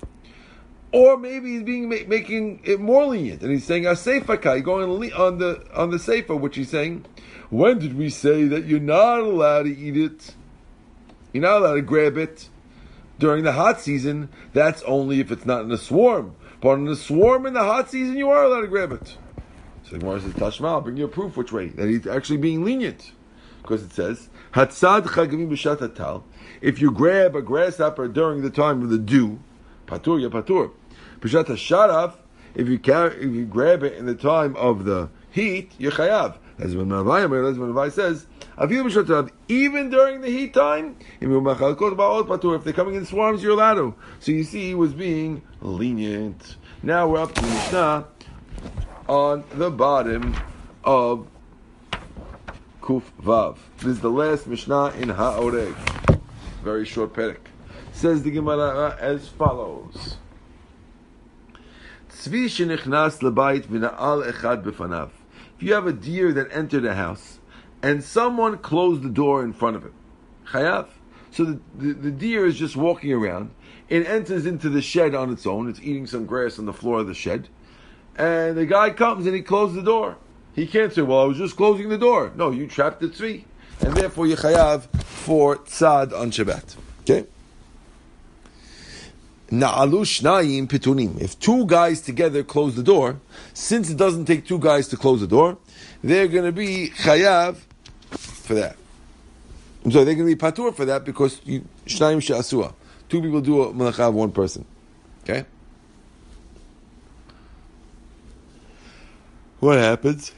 Or 0.92 1.16
maybe 1.16 1.52
he's 1.52 1.62
being 1.62 1.88
making 1.88 2.60
it 2.64 2.78
more 2.78 3.06
lenient, 3.06 3.40
and 3.40 3.50
he's 3.50 3.64
saying 3.64 3.86
a 3.86 3.92
seifa 3.92 4.62
going 4.62 5.12
on 5.14 5.38
the 5.38 5.66
on 5.74 5.90
the 5.90 5.96
seifa, 5.96 6.38
which 6.38 6.56
he's 6.56 6.68
saying, 6.68 7.06
when 7.48 7.78
did 7.78 7.96
we 7.96 8.10
say 8.10 8.44
that 8.48 8.66
you're 8.66 8.80
not 8.80 9.20
allowed 9.20 9.62
to 9.62 9.74
eat 9.74 9.96
it? 9.96 10.34
You're 11.32 11.44
not 11.44 11.62
allowed 11.62 11.76
to 11.76 11.80
grab 11.80 12.18
it 12.18 12.50
during 13.18 13.44
the 13.44 13.52
hot 13.52 13.80
season. 13.80 14.28
That's 14.52 14.82
only 14.82 15.20
if 15.20 15.30
it's 15.30 15.46
not 15.46 15.64
in 15.64 15.70
a 15.70 15.78
swarm. 15.78 16.34
But 16.60 16.74
in 16.74 16.88
a 16.88 16.96
swarm 16.96 17.46
in 17.46 17.54
the 17.54 17.64
hot 17.64 17.90
season, 17.90 18.16
you 18.16 18.30
are 18.30 18.44
allowed 18.44 18.62
to 18.62 18.68
grab 18.68 18.92
it. 18.92 19.16
So 19.84 19.98
Gemara 19.98 20.20
says, 20.20 20.32
Tashma, 20.34 20.68
I'll 20.68 20.80
bring 20.80 20.96
you 20.96 21.04
a 21.04 21.08
proof 21.08 21.36
which 21.36 21.52
way 21.52 21.68
that 21.68 21.88
he's 21.88 22.06
actually 22.06 22.38
being 22.38 22.64
lenient, 22.64 23.12
because 23.60 23.82
it 23.82 23.92
says 23.92 24.28
Hatzad 24.54 25.02
chagavim 25.02 25.48
b'shat 25.48 26.22
If 26.60 26.80
you 26.80 26.90
grab 26.92 27.34
a 27.34 27.42
grasshopper 27.42 28.08
during 28.08 28.42
the 28.42 28.50
time 28.50 28.82
of 28.82 28.90
the 28.90 28.98
dew, 28.98 29.40
patur 29.86 30.20
ya 30.20 30.28
patur. 30.28 30.70
B'shat. 31.20 32.14
If 32.54 32.68
you 32.68 32.78
if 32.84 33.34
you 33.34 33.46
grab 33.46 33.82
it 33.82 33.94
in 33.94 34.06
the 34.06 34.14
time 34.14 34.54
of 34.56 34.84
the 34.84 35.08
heat, 35.30 35.72
you 35.78 35.90
chayav. 35.90 36.36
As 36.58 36.76
when 36.76 36.88
Mavai 36.88 37.90
says, 37.90 38.26
even 38.58 39.90
during 39.90 40.20
the 40.20 40.28
heat 40.28 40.54
time, 40.54 40.96
if 41.20 42.64
they're 42.64 42.72
coming 42.72 42.94
in 42.94 43.06
swarms, 43.06 43.42
you're 43.42 43.52
allowed 43.52 43.74
to. 43.74 43.94
So 44.20 44.32
you 44.32 44.44
see, 44.44 44.68
he 44.68 44.74
was 44.74 44.92
being 44.92 45.42
lenient. 45.60 46.56
Now 46.82 47.08
we're 47.08 47.22
up 47.22 47.34
to 47.34 47.42
Mishnah 47.42 48.06
on 49.08 49.44
the 49.54 49.70
bottom 49.70 50.36
of 50.84 51.26
Kuf 52.82 53.04
Vav. 53.22 53.56
This 53.78 53.86
is 53.86 54.00
the 54.00 54.10
last 54.10 54.46
Mishnah 54.46 54.92
in 54.98 55.08
Ha'oreg. 55.08 55.74
Very 56.62 56.84
short 56.84 57.14
perek. 57.14 57.38
Says 57.92 58.22
the 58.22 58.30
Gemara 58.30 58.96
as 59.00 59.28
follows. 59.28 60.16
If 62.08 62.32
you 65.60 65.74
have 65.74 65.86
a 65.86 65.92
deer 65.92 66.32
that 66.32 66.48
entered 66.52 66.84
a 66.84 66.94
house 66.94 67.38
and 67.82 68.02
someone 68.02 68.58
closed 68.58 69.02
the 69.02 69.08
door 69.08 69.42
in 69.44 69.52
front 69.52 69.76
of 69.76 69.82
him. 69.82 69.94
chayav. 70.46 70.88
So 71.32 71.44
the, 71.44 71.60
the, 71.76 71.92
the, 71.94 72.10
deer 72.10 72.46
is 72.46 72.58
just 72.58 72.76
walking 72.76 73.12
around. 73.12 73.50
It 73.88 74.06
enters 74.06 74.46
into 74.46 74.68
the 74.68 74.82
shed 74.82 75.14
on 75.14 75.32
its 75.32 75.46
own. 75.46 75.68
It's 75.68 75.80
eating 75.80 76.06
some 76.06 76.26
grass 76.26 76.58
on 76.58 76.66
the 76.66 76.72
floor 76.72 77.00
of 77.00 77.06
the 77.06 77.14
shed. 77.14 77.48
And 78.16 78.56
the 78.56 78.66
guy 78.66 78.90
comes 78.90 79.26
and 79.26 79.34
he 79.34 79.40
closes 79.40 79.76
the 79.76 79.82
door. 79.82 80.18
He 80.54 80.66
can't 80.66 80.92
say, 80.92 81.00
well, 81.02 81.20
I 81.20 81.24
was 81.24 81.38
just 81.38 81.56
closing 81.56 81.88
the 81.88 81.98
door. 81.98 82.32
No, 82.36 82.50
you 82.50 82.66
trapped 82.66 83.00
the 83.00 83.08
tree. 83.08 83.46
And 83.80 83.94
therefore 83.94 84.26
you 84.26 84.36
chayav 84.36 84.82
for 85.02 85.56
tzad 85.56 86.12
on 86.12 86.30
Shabbat. 86.30 86.76
Okay? 87.00 87.26
If 89.54 91.38
two 91.40 91.66
guys 91.66 92.00
together 92.00 92.42
close 92.42 92.74
the 92.74 92.82
door, 92.82 93.20
since 93.52 93.90
it 93.90 93.96
doesn't 93.96 94.26
take 94.26 94.46
two 94.46 94.58
guys 94.58 94.88
to 94.88 94.96
close 94.96 95.20
the 95.20 95.26
door, 95.26 95.58
they're 96.02 96.28
going 96.28 96.44
to 96.44 96.52
be 96.52 96.90
chayav 96.90 97.56
for 98.52 98.60
that. 98.60 98.76
So 99.90 100.04
they're 100.04 100.14
going 100.14 100.28
to 100.28 100.36
be 100.36 100.36
patur 100.36 100.74
for 100.74 100.84
that 100.84 101.04
because 101.04 101.40
shnayim 101.40 102.22
she'asua. 102.22 102.74
Two 103.08 103.20
people 103.20 103.40
do 103.40 103.62
a 103.62 103.72
malacha 103.72 104.08
of 104.08 104.14
one 104.14 104.30
person. 104.30 104.64
Okay? 105.22 105.44
What 109.60 109.78
happens? 109.78 110.32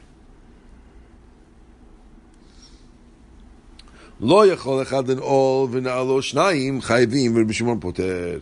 Lo 4.19 4.47
yachol 4.47 4.85
echad 4.85 5.09
and 5.09 5.19
all 5.19 5.67
v'na'alo 5.67 6.21
shnayim 6.21 6.81
chayvim 6.83 7.33
v'b'shimon 7.33 7.81
poter 7.81 8.41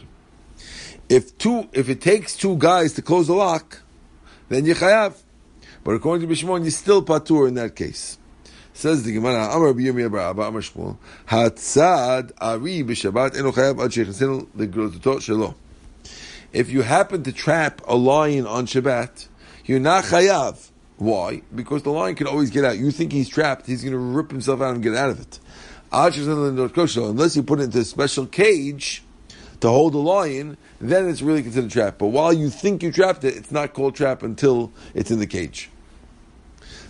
if 1.10 1.38
two, 1.38 1.68
if 1.74 1.90
it 1.90 2.02
takes 2.02 2.36
two 2.36 2.58
guys 2.58 2.94
to 2.94 3.02
close 3.02 3.28
the 3.28 3.34
lock, 3.34 3.82
then 4.50 4.66
you 4.66 4.74
chayav. 4.74 5.22
But 5.84 5.92
according 5.92 6.28
to 6.28 6.34
Bishmon, 6.34 6.62
you're 6.62 6.72
still 6.72 7.04
patur 7.04 7.48
in 7.48 7.56
that 7.56 7.76
case. 7.76 8.18
Says 8.74 9.04
the 9.04 9.14
Gemara, 9.14 9.50
Amar 9.52 9.70
abba 9.70 10.42
Amar 10.42 10.62
Shmuel, 10.62 10.98
Hatzad 11.28 12.32
ari 12.40 12.84
b'shabbat 12.84 13.38
eno 13.38 13.52
chayav 13.52 13.80
ad 13.84 13.92
legrotutot 14.58 15.18
shelo. 15.20 15.56
If 16.52 16.72
you 16.72 16.82
happen 16.82 17.24
to 17.24 17.32
trap 17.32 17.82
a 17.88 17.96
lion 17.96 18.46
on 18.48 18.66
Shabbat, 18.66 19.28
you're 19.66 19.80
not 19.80 20.06
chayav. 20.06 20.70
Why? 20.98 21.42
Because 21.54 21.84
the 21.84 21.92
lion 21.92 22.16
can 22.16 22.28
always 22.28 22.50
get 22.50 22.66
out. 22.66 22.78
You 22.78 22.92
think 22.92 23.12
he's 23.12 23.30
trapped, 23.30 23.66
he's 23.66 23.82
going 23.82 23.94
to 23.94 23.98
rip 23.98 24.32
himself 24.32 24.62
out 24.62 24.74
and 24.74 24.84
get 24.84 24.96
out 24.96 25.10
of 25.10 25.20
it. 25.20 25.40
Unless 25.92 27.36
you 27.36 27.44
put 27.44 27.60
it 27.60 27.64
into 27.64 27.80
a 27.80 27.84
special 27.84 28.26
cage, 28.26 29.04
to 29.64 29.70
hold 29.70 29.94
the 29.94 29.98
lion, 29.98 30.58
then 30.82 31.08
it's 31.08 31.22
really 31.22 31.42
considered 31.42 31.72
trap. 31.72 31.98
But 31.98 32.08
while 32.08 32.34
you 32.34 32.50
think 32.50 32.84
you 32.84 32.92
trapped 32.92 33.24
it, 33.24 33.38
it's 33.38 33.50
not 33.50 33.74
called 33.74 33.96
trap 33.96 34.22
until 34.22 34.74
it's 34.94 35.10
in 35.10 35.20
the 35.20 35.28
cage. 35.28 35.70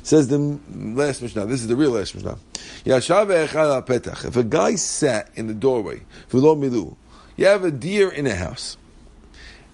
Says 0.04 0.28
the 0.28 0.60
last 0.76 1.22
Mishnah. 1.22 1.46
This 1.46 1.62
is 1.62 1.68
the 1.68 1.78
real 1.78 1.92
last 1.92 2.14
Mishnah. 2.14 2.38
If 2.86 4.36
a 4.36 4.44
guy 4.44 4.76
sat 4.76 5.30
in 5.36 5.48
the 5.48 5.54
doorway, 5.54 6.02
you 6.32 7.46
have 7.46 7.64
a 7.64 7.72
deer 7.72 8.10
in 8.10 8.28
a 8.28 8.36
house, 8.36 8.78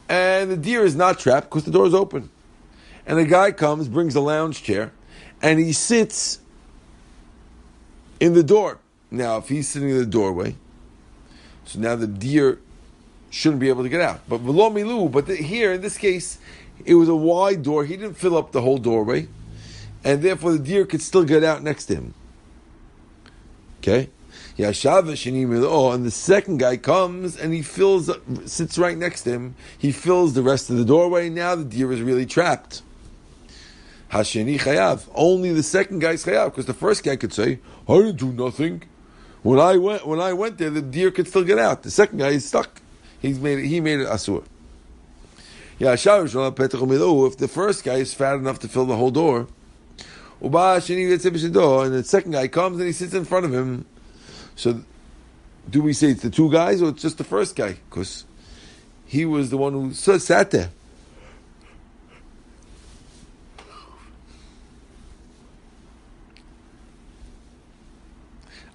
and 0.07 0.51
the 0.51 0.57
deer 0.57 0.85
is 0.85 0.95
not 0.95 1.17
trapped 1.17 1.49
because 1.49 1.63
the 1.63 1.71
door 1.71 1.87
is 1.87 1.95
open, 1.95 2.29
and 3.07 3.17
the 3.17 3.25
guy 3.25 3.51
comes, 3.51 3.87
brings 3.87 4.15
a 4.15 4.21
lounge 4.21 4.61
chair, 4.61 4.93
and 5.41 5.59
he 5.59 5.73
sits 5.73 6.39
in 8.19 8.33
the 8.33 8.43
door. 8.43 8.77
Now, 9.09 9.37
if 9.37 9.49
he's 9.49 9.67
sitting 9.67 9.89
in 9.89 9.97
the 9.97 10.05
doorway, 10.05 10.55
so 11.65 11.79
now 11.79 11.95
the 11.95 12.05
deer 12.05 12.59
shouldn't 13.31 13.59
be 13.59 13.69
able 13.69 13.81
to 13.81 13.89
get 13.89 14.01
out. 14.01 14.21
But 14.29 14.41
v'lo 14.45 14.71
milu, 14.71 15.11
but 15.11 15.25
the, 15.25 15.35
here 15.35 15.73
in 15.73 15.81
this 15.81 15.97
case, 15.97 16.37
it 16.85 16.93
was 16.93 17.09
a 17.09 17.15
wide 17.15 17.63
door. 17.63 17.83
He 17.85 17.97
didn't 17.97 18.13
fill 18.13 18.37
up 18.37 18.51
the 18.51 18.61
whole 18.61 18.77
doorway, 18.77 19.27
and 20.03 20.21
therefore 20.21 20.53
the 20.53 20.59
deer 20.59 20.85
could 20.85 21.01
still 21.01 21.23
get 21.23 21.43
out 21.43 21.63
next 21.63 21.85
to 21.87 21.95
him. 21.95 22.13
Okay. 23.79 24.09
And 24.57 24.73
the 24.73 26.11
second 26.11 26.57
guy 26.57 26.75
comes 26.77 27.37
and 27.37 27.53
he 27.53 27.61
fills, 27.61 28.09
sits 28.45 28.77
right 28.77 28.97
next 28.97 29.23
to 29.23 29.31
him. 29.31 29.55
He 29.77 29.93
fills 29.93 30.33
the 30.33 30.43
rest 30.43 30.69
of 30.69 30.75
the 30.77 30.83
doorway. 30.83 31.29
Now 31.29 31.55
the 31.55 31.63
deer 31.63 31.91
is 31.93 32.01
really 32.01 32.25
trapped. 32.25 32.81
Hasheni 34.11 34.59
chayav. 34.59 35.07
Only 35.15 35.53
the 35.53 35.63
second 35.63 35.99
guy's 35.99 36.25
chayav 36.25 36.45
because 36.45 36.65
the 36.65 36.73
first 36.73 37.03
guy 37.03 37.15
could 37.15 37.31
say, 37.31 37.59
"I 37.87 37.97
didn't 37.97 38.17
do 38.17 38.33
nothing." 38.33 38.83
When 39.43 39.59
I 39.59 39.77
went, 39.77 40.05
when 40.05 40.19
I 40.19 40.33
went 40.33 40.57
there, 40.57 40.69
the 40.69 40.81
deer 40.81 41.11
could 41.11 41.27
still 41.27 41.43
get 41.43 41.59
out. 41.59 41.83
The 41.83 41.91
second 41.91 42.17
guy 42.17 42.29
is 42.29 42.43
stuck. 42.45 42.81
He's 43.21 43.39
made 43.39 43.59
it, 43.59 43.67
he 43.67 43.79
made 43.79 43.99
it 43.99 44.07
asur. 44.07 44.43
Yeah, 45.77 45.93
if 45.93 46.03
the 47.37 47.47
first 47.47 47.83
guy 47.85 47.95
is 47.95 48.13
fat 48.13 48.35
enough 48.35 48.59
to 48.59 48.67
fill 48.67 48.85
the 48.85 48.97
whole 48.97 49.11
door, 49.11 49.47
and 50.41 50.53
the 50.53 52.03
second 52.05 52.31
guy 52.31 52.47
comes 52.47 52.77
and 52.77 52.87
he 52.87 52.93
sits 52.93 53.13
in 53.13 53.25
front 53.25 53.45
of 53.45 53.53
him. 53.53 53.85
So, 54.55 54.81
do 55.69 55.81
we 55.81 55.93
say 55.93 56.11
it's 56.11 56.21
the 56.21 56.29
two 56.29 56.51
guys 56.51 56.81
or 56.81 56.89
it's 56.89 57.01
just 57.01 57.17
the 57.17 57.23
first 57.23 57.55
guy? 57.55 57.77
Because 57.89 58.25
he 59.05 59.25
was 59.25 59.49
the 59.49 59.57
one 59.57 59.73
who 59.73 59.93
sat 59.93 60.51
there. 60.51 60.69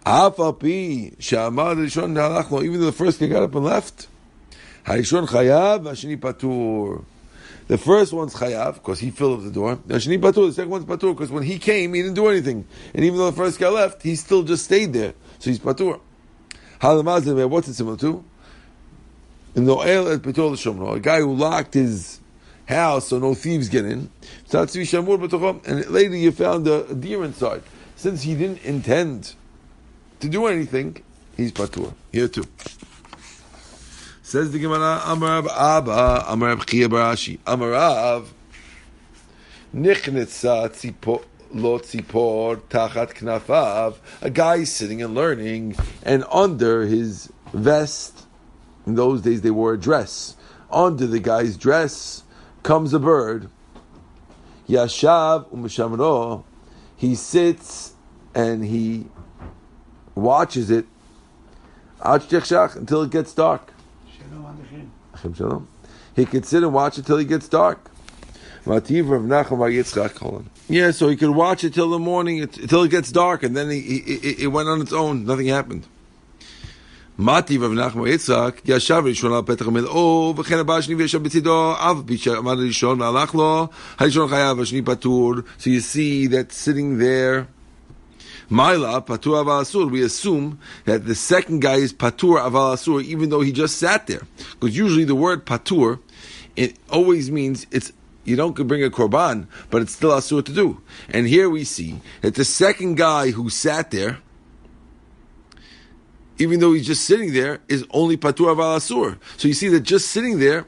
Even 0.06 0.30
though 2.80 2.87
the 2.87 2.92
first 2.92 3.21
guy 3.21 3.26
got 3.26 3.42
up 3.42 3.54
and 3.54 3.64
left. 3.64 4.09
Chayav, 4.85 5.85
Hashini 5.85 6.18
patur. 6.18 7.04
The 7.66 7.78
first 7.78 8.12
one's 8.12 8.35
chayav 8.35 8.75
because 8.75 9.00
he 9.00 9.11
filled 9.11 9.38
up 9.38 9.44
the 9.44 9.50
door. 9.50 9.78
The 9.87 10.00
second 10.00 10.71
one's 10.71 10.85
patur 10.85 11.14
because 11.14 11.30
when 11.30 11.42
he 11.42 11.59
came, 11.59 11.94
he 11.94 12.02
didn't 12.02 12.14
do 12.14 12.28
anything, 12.28 12.66
and 12.94 13.04
even 13.04 13.18
though 13.18 13.30
the 13.30 13.37
first 13.37 13.59
guy 13.59 13.68
left, 13.68 14.02
he 14.02 14.16
still 14.16 14.42
just 14.42 14.64
stayed 14.64 14.92
there. 14.92 15.14
So 15.38 15.50
he's 15.50 15.59
patur. 15.59 16.00
Halamazim, 16.80 17.40
eh, 17.40 17.44
what's 17.44 17.68
it 17.68 17.75
similar 17.75 17.97
to? 17.99 18.23
In 19.54 19.64
the 19.64 19.75
oil 19.75 20.09
at 20.09 20.21
Petor 20.21 20.52
Shomro, 20.52 20.97
a 20.97 21.00
guy 21.00 21.21
who 21.21 21.35
locked 21.35 21.75
his 21.75 22.21
house 22.66 23.09
so 23.09 23.18
no 23.18 23.35
thieves 23.35 23.68
get 23.68 23.85
in. 23.85 24.11
And 24.52 25.87
later 25.90 26.16
you 26.16 26.33
found 26.33 26.66
a, 26.66 26.87
a 26.87 26.94
deer 26.94 27.25
inside. 27.25 27.62
Since 27.97 28.23
he 28.23 28.35
didn't 28.35 28.62
intend 28.64 29.35
to 30.21 30.28
do 30.28 30.47
anything, 30.47 31.02
he's 31.37 31.52
patur. 31.52 31.94
Here 32.12 32.28
too. 32.28 32.44
Says 34.35 34.50
the 34.50 34.59
Gemara, 34.59 35.00
Amar 35.07 35.49
Abba, 35.49 36.25
Amar 36.26 36.57
Chia 36.64 36.88
Barashi, 36.88 37.38
Amarav, 37.47 38.26
Nichnitza 39.73 40.69
Tzipo, 40.71 41.23
Lo 41.53 41.79
Tzipor, 41.79 42.57
Tachat 42.62 43.14
Knafav, 43.14 43.95
a 44.21 44.31
guy 44.31 44.64
sitting 44.64 45.00
and 45.00 45.14
learning, 45.14 45.76
and 46.03 46.25
under 46.33 46.85
his 46.85 47.33
vest, 47.53 48.26
in 48.88 48.97
those 48.97 49.23
days 49.23 49.43
they 49.43 49.53
wore 49.53 49.75
a 49.75 49.79
dress, 49.79 50.35
under 50.69 51.07
the 51.07 51.21
guy's 51.21 51.57
dress 51.57 52.25
comes 52.64 52.93
a 52.93 52.99
bird. 52.99 53.49
Yashav 54.69 55.47
Umishamro, 55.50 56.43
he 56.97 57.14
sits 57.14 57.93
and 58.35 58.64
he 58.64 59.07
watches 60.17 60.73
it. 60.73 60.87
Until 62.00 63.03
it 63.03 63.11
gets 63.12 63.33
dark. 63.33 63.74
He 66.15 66.25
could 66.25 66.46
sit 66.46 66.63
and 66.63 66.74
watch 66.74 66.98
it 66.98 67.06
till 67.06 67.18
it 67.18 67.25
gets 67.25 67.48
dark. 67.48 67.89
Yeah, 68.65 68.79
so 70.91 71.08
he 71.08 71.15
could 71.15 71.29
watch 71.29 71.63
it 71.63 71.74
till 71.74 71.89
the 71.89 72.00
morning, 72.00 72.41
until 72.41 72.84
it 72.84 72.91
gets 72.91 73.12
dark, 73.12 73.44
and 73.44 73.56
then 73.56 73.70
he, 73.70 73.79
he, 73.79 73.98
it, 73.98 74.39
it 74.41 74.48
went 74.48 74.68
on 74.68 74.82
its 74.82 74.94
own. 74.94 75.25
Nothing 75.25 75.48
happened. 75.48 75.88
Mati 77.18 77.58
Rav 77.58 77.72
Nachman 77.72 78.08
Yitzchak, 78.08 78.62
ישב 78.65 79.01
ראשון 79.06 79.34
על 79.34 79.41
פתח 79.46 79.68
המלאו, 79.68 80.34
וכן 80.38 80.58
הבא 80.58 80.75
השני 80.75 80.96
וישב 80.96 81.24
בצידו, 81.24 81.74
אף 81.74 81.98
פי 82.06 82.18
שעמד 82.18 82.58
הראשון 82.58 83.01
והלך 83.01 83.36
לו, 83.36 83.68
הראשון 83.98 84.29
חייב, 84.29 84.60
השני 84.60 84.82
פטור. 84.82 85.34
So 85.60 85.70
you 85.70 85.82
see 85.82 86.27
that 86.27 86.53
sitting 86.53 86.98
there, 86.98 87.48
Maila, 88.51 89.05
Patur 89.05 89.45
Aval 89.45 89.63
Asur, 89.63 89.91
we 89.91 90.03
assume 90.03 90.59
that 90.85 91.07
the 91.07 91.15
second 91.15 91.61
guy 91.61 91.77
is 91.77 91.93
Patur 91.93 92.39
Aval 92.39 92.75
Asur, 92.75 93.03
even 93.03 93.31
though 93.31 93.41
he 93.41 93.53
just 93.53 93.79
sat 93.79 94.07
there. 94.07 94.23
Because 94.59 94.77
usually 94.77 95.05
the 95.05 95.15
word 95.15 95.47
Patur, 95.47 96.01
it 96.57 96.77
always 96.91 97.31
means 97.31 97.67
it's 97.71 97.93
you 98.25 98.37
don't 98.37 98.55
bring 98.67 98.83
a 98.83 98.91
korban, 98.91 99.47
but 99.71 99.83
it's 99.83 99.93
still 99.93 100.11
asur 100.11 100.45
to 100.45 100.53
do. 100.53 100.81
And 101.11 101.27
here 101.27 101.51
we 101.51 101.65
see 101.65 102.01
that 102.23 102.35
the 102.35 102.45
second 102.45 102.97
guy 102.97 103.31
who 103.31 103.51
sat 103.51 103.91
there, 103.91 104.19
even 106.39 106.61
though 106.61 106.73
he's 106.73 106.87
just 106.87 107.05
sitting 107.05 107.35
there, 107.35 107.61
is 107.69 107.85
only 107.91 108.17
patur 108.17 108.55
aval 108.55 108.79
asur. 108.79 109.19
So 109.37 109.49
you 109.49 109.55
see 109.55 109.69
that 109.69 109.81
just 109.81 110.09
sitting 110.09 110.39
there 110.39 110.67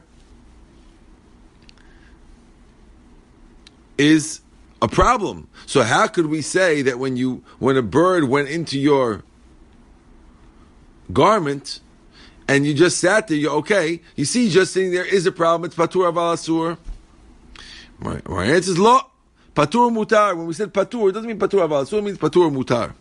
is 3.97 4.41
a 4.81 4.87
problem. 4.87 5.47
So 5.65 5.83
how 5.83 6.07
could 6.07 6.27
we 6.27 6.41
say 6.41 6.81
that 6.83 6.99
when 6.99 7.17
you 7.17 7.43
when 7.59 7.77
a 7.77 7.81
bird 7.81 8.25
went 8.25 8.49
into 8.49 8.79
your 8.79 9.23
garment 11.11 11.79
and 12.47 12.65
you 12.65 12.73
just 12.73 12.99
sat 12.99 13.27
there, 13.27 13.37
you're 13.37 13.53
okay. 13.53 14.01
You 14.15 14.25
see, 14.25 14.49
just 14.49 14.73
sitting 14.73 14.91
there 14.91 15.05
is 15.05 15.25
a 15.25 15.31
problem. 15.31 15.67
It's 15.67 15.75
patur 15.75 16.11
avalasur. 16.11 16.77
My, 17.99 18.21
my 18.25 18.45
answer 18.45 18.71
is 18.71 18.79
lo. 18.79 18.99
Patur 19.55 19.91
mutar. 19.91 20.37
When 20.37 20.45
we 20.45 20.53
said 20.53 20.73
patur, 20.73 21.09
it 21.09 21.13
doesn't 21.13 21.27
mean 21.27 21.39
patur 21.39 21.67
avalasur. 21.67 21.97
It 21.97 22.03
means 22.03 22.17
patur 22.17 22.51
mutar. 22.51 22.93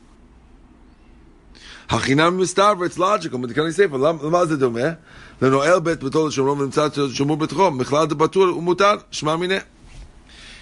Hachinam 1.88 2.40
mistavra. 2.40 2.87
It's 2.87 2.99
logical. 2.99 3.38
But 3.38 3.54
can 3.54 3.66
I 3.66 3.71
say 3.71 3.87
for 3.87 3.99
lama 3.99 4.21
zedome? 4.21 4.99
The 5.38 5.50
noel 5.50 5.80
bet 5.80 6.00
betol 6.00 6.30
shemrom 6.30 6.71
v'mtzat 6.71 7.12
shemur 7.12 7.38
betchom. 7.38 7.80
Mechlad 7.80 8.09
patur 8.09 8.52
umutar. 8.56 9.04
shmamineh. 9.11 9.62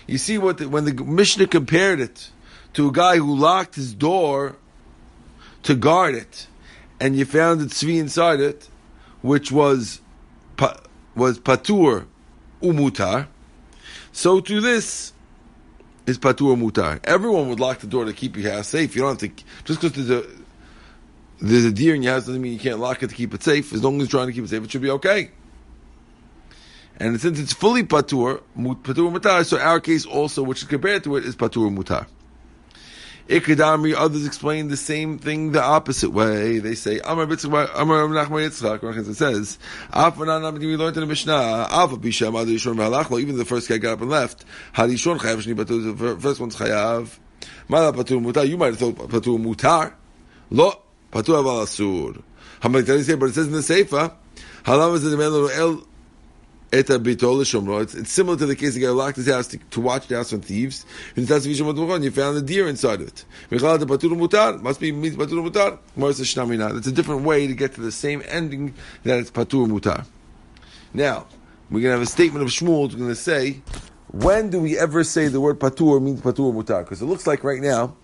You 0.06 0.18
see 0.18 0.38
what 0.38 0.58
the, 0.58 0.68
when 0.68 0.84
the 0.84 0.92
Mishnah 0.92 1.46
compared 1.46 2.00
it 2.00 2.30
to 2.74 2.88
a 2.88 2.92
guy 2.92 3.16
who 3.16 3.34
locked 3.34 3.76
his 3.76 3.94
door 3.94 4.56
to 5.62 5.74
guard 5.74 6.14
it, 6.14 6.46
and 7.00 7.16
you 7.16 7.24
found 7.24 7.60
the 7.60 7.66
tzvi 7.66 7.98
inside 7.98 8.40
it, 8.40 8.68
which 9.22 9.50
was 9.50 10.00
was 11.14 11.38
patur 11.38 12.06
umutar. 12.62 13.28
So 14.12 14.40
to 14.40 14.60
this 14.60 15.12
is 16.06 16.18
patur 16.18 16.56
mutar. 16.56 17.00
Everyone 17.04 17.48
would 17.48 17.60
lock 17.60 17.78
the 17.78 17.86
door 17.86 18.04
to 18.04 18.12
keep 18.12 18.36
your 18.36 18.52
house 18.52 18.68
safe. 18.68 18.94
You 18.94 19.02
don't 19.02 19.20
have 19.20 19.36
to 19.36 19.44
just 19.64 19.80
because 19.80 20.06
there's 20.06 20.24
a 20.24 20.28
there's 21.40 21.64
a 21.64 21.72
deer 21.72 21.94
in 21.94 22.02
your 22.02 22.12
house 22.12 22.26
doesn't 22.26 22.40
mean 22.40 22.52
you 22.52 22.58
can't 22.58 22.78
lock 22.78 23.02
it 23.02 23.08
to 23.08 23.14
keep 23.14 23.34
it 23.34 23.42
safe. 23.42 23.72
As 23.72 23.82
long 23.82 23.96
as 23.96 24.00
you're 24.00 24.08
trying 24.08 24.28
to 24.28 24.32
keep 24.32 24.44
it 24.44 24.48
safe, 24.48 24.62
it 24.62 24.70
should 24.70 24.82
be 24.82 24.90
okay. 24.90 25.30
And 26.98 27.20
since 27.20 27.40
it's 27.40 27.52
fully 27.52 27.82
patur, 27.82 28.42
patur 28.56 29.12
mutar, 29.12 29.44
so 29.44 29.58
our 29.58 29.80
case 29.80 30.06
also, 30.06 30.42
which 30.42 30.62
is 30.62 30.68
compared 30.68 31.02
to 31.04 31.16
it, 31.16 31.24
is 31.24 31.34
patur 31.34 31.74
mutar. 31.76 32.06
Ikadami, 33.28 33.94
others 33.96 34.26
explain 34.26 34.68
the 34.68 34.76
same 34.76 35.18
thing 35.18 35.52
the 35.52 35.62
opposite 35.62 36.10
way. 36.10 36.58
They 36.58 36.74
say, 36.74 37.00
Amar 37.02 37.26
Nachman 37.26 37.48
Yitzchak, 38.28 39.08
it 39.08 39.14
says, 39.14 39.58
we 40.18 40.26
learned 40.76 40.96
in 40.96 41.00
the 41.00 41.06
Mishnah, 41.06 41.68
Alpha 41.70 41.96
Bisha, 41.96 42.28
Amad 42.30 42.46
Yishon 42.46 42.76
V'halachlo, 42.76 43.18
even 43.18 43.38
the 43.38 43.46
first 43.46 43.66
guy 43.68 43.78
got 43.78 43.94
up 43.94 44.02
and 44.02 44.10
left, 44.10 44.44
Hadishon 44.74 45.18
Chayav 45.18 45.42
Shni 45.42 45.54
Patur, 45.54 45.96
the 45.96 46.20
first 46.20 46.38
one's 46.38 46.54
Chayav, 46.54 47.18
Mala 47.66 47.94
Patur 47.94 48.22
Mutar, 48.22 48.46
you 48.46 48.58
might 48.58 48.78
have 48.78 48.78
thought 48.78 48.96
Patur 49.08 49.38
Mutar, 49.42 49.94
Lo, 50.50 50.82
Patur 51.10 51.42
Aval 51.42 51.64
Asur. 51.64 52.22
Hamak 52.60 52.86
say, 53.04 53.14
but 53.14 53.30
it 53.30 53.34
says 53.34 53.46
in 53.46 53.52
the 53.52 53.62
Sefer, 53.62 54.12
Halam 54.64 54.94
is 54.94 55.02
the 55.02 55.16
man 55.16 55.32
El 55.32 55.82
it's, 56.78 57.94
it's 57.94 58.10
similar 58.10 58.36
to 58.36 58.46
the 58.46 58.56
case 58.56 58.70
of 58.70 58.74
the 58.74 58.80
guy 58.80 58.88
locked 58.88 59.16
his 59.16 59.28
house 59.28 59.46
to, 59.48 59.58
to 59.58 59.80
watch 59.80 60.08
the 60.08 60.16
house 60.16 60.30
from 60.30 60.40
thieves. 60.40 60.84
And 61.16 61.28
you 61.28 62.10
found 62.10 62.36
a 62.36 62.42
deer 62.42 62.68
inside 62.68 63.00
of 63.00 63.08
it. 63.08 63.24
Must 63.50 63.62
be 64.80 64.92
patur 64.92 65.42
mutar. 65.42 66.76
It's 66.76 66.86
a 66.86 66.92
different 66.92 67.22
way 67.22 67.46
to 67.46 67.54
get 67.54 67.74
to 67.74 67.80
the 67.80 67.92
same 67.92 68.22
ending 68.26 68.74
that 69.04 69.18
it's 69.18 69.30
patur 69.30 69.66
mutar. 69.68 70.06
Now, 70.92 71.26
we're 71.70 71.80
going 71.80 71.92
to 71.92 71.98
have 71.98 72.02
a 72.02 72.06
statement 72.06 72.44
of 72.44 72.50
Shmuel. 72.50 72.92
We're 72.92 72.98
going 72.98 73.08
to 73.08 73.14
say, 73.16 73.62
when 74.08 74.50
do 74.50 74.60
we 74.60 74.78
ever 74.78 75.02
say 75.04 75.28
the 75.28 75.40
word 75.40 75.58
patur 75.58 76.00
means 76.02 76.20
patur 76.20 76.52
mutar? 76.52 76.84
Because 76.84 77.00
it 77.02 77.06
looks 77.06 77.26
like 77.26 77.42
right 77.44 77.60
now 77.60 77.96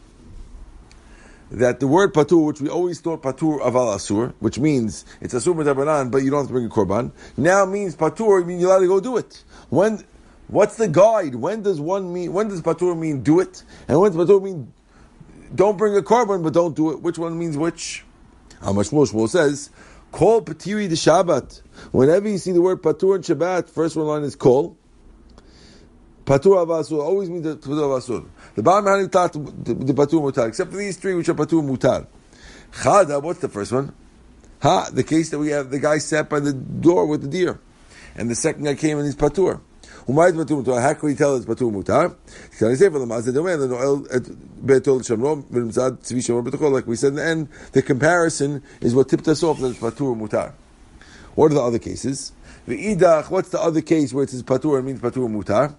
that 1.51 1.81
the 1.81 1.87
word 1.87 2.15
patur, 2.15 2.47
which 2.47 2.61
we 2.61 2.69
always 2.69 3.01
thought 3.01 3.23
patur 3.23 3.61
aval 3.61 3.95
asur, 3.95 4.33
which 4.39 4.59
means 4.59 5.05
it's 5.21 5.35
asur 5.35 5.55
metabanan, 5.55 6.11
but 6.11 6.19
you 6.19 6.31
don't 6.31 6.41
have 6.41 6.47
to 6.47 6.53
bring 6.53 6.67
a 6.67 6.69
korban, 6.69 7.13
now 7.37 7.65
means 7.65 7.97
patur, 7.97 8.41
you 8.41 8.47
mean 8.47 8.61
you're 8.61 8.71
allowed 8.71 8.81
to 8.81 8.87
go 8.87 9.01
do 9.01 9.17
it. 9.17 9.43
When, 9.69 10.05
what's 10.49 10.77
the 10.77 10.89
guide? 10.89 11.35
When 11.35 11.63
does 11.63 11.81
one 11.81 12.13
mean, 12.13 12.33
when 12.33 12.49
does 12.49 12.63
patur 12.63 12.97
mean 12.97 13.23
do 13.23 13.41
it? 13.41 13.63
And 13.89 14.01
when 14.01 14.13
does 14.13 14.27
patur 14.27 14.43
mean 14.43 14.73
don't 15.53 15.77
bring 15.77 15.97
a 15.97 16.03
korban, 16.03 16.45
but 16.45 16.53
don't 16.53 16.77
do 16.77 16.93
it? 16.93 17.03
Which 17.03 17.19
one 17.19 17.37
means 17.39 17.57
which? 17.57 18.05
How 18.61 18.73
much 18.73 18.93
more 18.93 19.05
Shmuel 19.05 19.29
says, 19.29 19.71
call 20.13 20.43
patiri 20.43 20.89
the 20.89 20.95
Shabbat. 20.95 21.63
Whenever 21.93 22.29
you 22.29 22.39
see 22.39 22.53
the 22.53 22.63
word 22.63 22.83
patur 22.83 23.17
and 23.17 23.25
Shabbat, 23.25 23.69
first 23.69 23.97
one 23.97 24.07
line 24.07 24.23
is 24.23 24.37
call. 24.37 24.77
Patur 26.31 26.65
avasur 26.65 27.03
always 27.03 27.29
means 27.29 27.43
the 27.43 27.57
patur 27.57 27.83
avasur. 27.91 28.25
The 28.55 28.63
bottom 28.63 29.09
taught 29.09 29.33
the 29.33 29.93
patur 29.93 30.23
mutar, 30.23 30.47
except 30.47 30.71
for 30.71 30.77
these 30.77 30.97
three 30.97 31.15
which 31.15 31.29
are 31.29 31.35
patur 31.35 31.61
mutar. 31.61 32.07
Chada, 32.71 33.21
what's 33.21 33.41
the 33.41 33.49
first 33.49 33.73
one? 33.73 33.93
Ha, 34.63 34.91
the 34.93 35.03
case 35.03 35.31
that 35.31 35.41
we 35.41 35.49
have, 35.49 35.71
the 35.71 35.81
guy 35.81 35.99
sat 35.99 36.29
by 36.29 36.39
the 36.39 36.53
door 36.53 37.07
with 37.07 37.23
the 37.23 37.27
deer, 37.27 37.59
and 38.15 38.31
the 38.31 38.37
second 38.37 38.63
guy 38.63 38.77
came 38.77 38.99
and 38.99 39.07
he's 39.07 39.17
patur. 39.17 39.61
Umayit. 40.07 40.81
How 40.81 40.95
can 40.95 41.09
we 41.09 41.17
tell 41.17 41.35
it's 41.35 41.47
patur 41.47 41.73
mutar? 41.73 42.15
Can 42.57 42.71
I 42.71 42.75
say 42.75 42.89
for 42.89 43.01
the 43.01 43.07
the 43.07 43.41
uh, 43.41 45.01
shamrom 45.01 46.45
betokol? 46.45 46.71
Like 46.71 46.87
we 46.87 46.95
said 46.95 47.09
in 47.09 47.15
the 47.17 47.25
end, 47.25 47.49
the 47.73 47.83
comparison 47.83 48.63
is 48.81 48.95
what 48.95 49.09
tipped 49.09 49.27
us 49.27 49.43
off 49.43 49.59
that 49.59 49.71
it's 49.71 49.81
patur 49.81 50.17
mutar. 50.17 50.53
What 51.35 51.51
are 51.51 51.55
the 51.55 51.63
other 51.63 51.81
cases? 51.81 52.31
The 52.69 52.95
idach. 52.95 53.31
What's 53.31 53.49
the 53.49 53.61
other 53.61 53.81
case 53.81 54.13
where 54.13 54.23
it 54.23 54.31
says 54.31 54.45
patur 54.45 54.77
and 54.77 54.87
means 54.87 55.01
patur 55.01 55.29
mutar? 55.29 55.75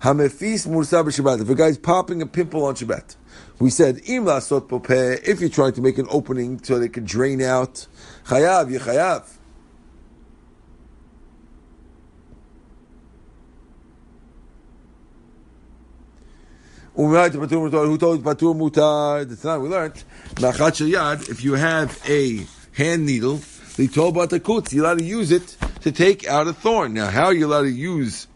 Hamefis 0.00 0.66
mursa 0.66 1.04
b'Shabbat. 1.04 1.42
If 1.42 1.48
a 1.50 1.54
guy's 1.54 1.76
popping 1.76 2.22
a 2.22 2.26
pimple 2.26 2.64
on 2.64 2.74
Shabbat, 2.74 3.16
we 3.58 3.68
said 3.68 4.00
im 4.06 4.24
lasot 4.24 4.68
popeh. 4.68 5.22
If 5.28 5.40
you're 5.40 5.50
trying 5.50 5.74
to 5.74 5.82
make 5.82 5.98
an 5.98 6.06
opening 6.08 6.62
so 6.62 6.78
they 6.78 6.88
can 6.88 7.04
drain 7.04 7.42
out, 7.42 7.86
chayav 8.24 8.74
yechayav. 8.74 9.36
Who 16.94 17.12
told 17.12 17.32
patur 18.24 18.54
mutar? 18.54 19.28
The 19.28 19.36
time 19.36 19.62
we 19.62 19.68
learned. 19.68 20.02
If 21.28 21.44
you 21.44 21.54
have 21.54 22.00
a 22.08 22.46
hand 22.72 23.06
needle, 23.06 23.40
they 23.76 23.86
told 23.86 24.16
about 24.16 24.30
the 24.30 24.40
kutz. 24.40 24.72
You're 24.72 24.84
allowed 24.84 24.98
to 24.98 25.04
use 25.04 25.30
it 25.30 25.56
to 25.82 25.92
take 25.92 26.26
out 26.26 26.46
a 26.46 26.52
thorn. 26.52 26.94
Now, 26.94 27.08
how 27.08 27.26
are 27.26 27.34
you 27.34 27.46
allowed 27.46 27.62
to 27.62 27.70
use 27.70 28.26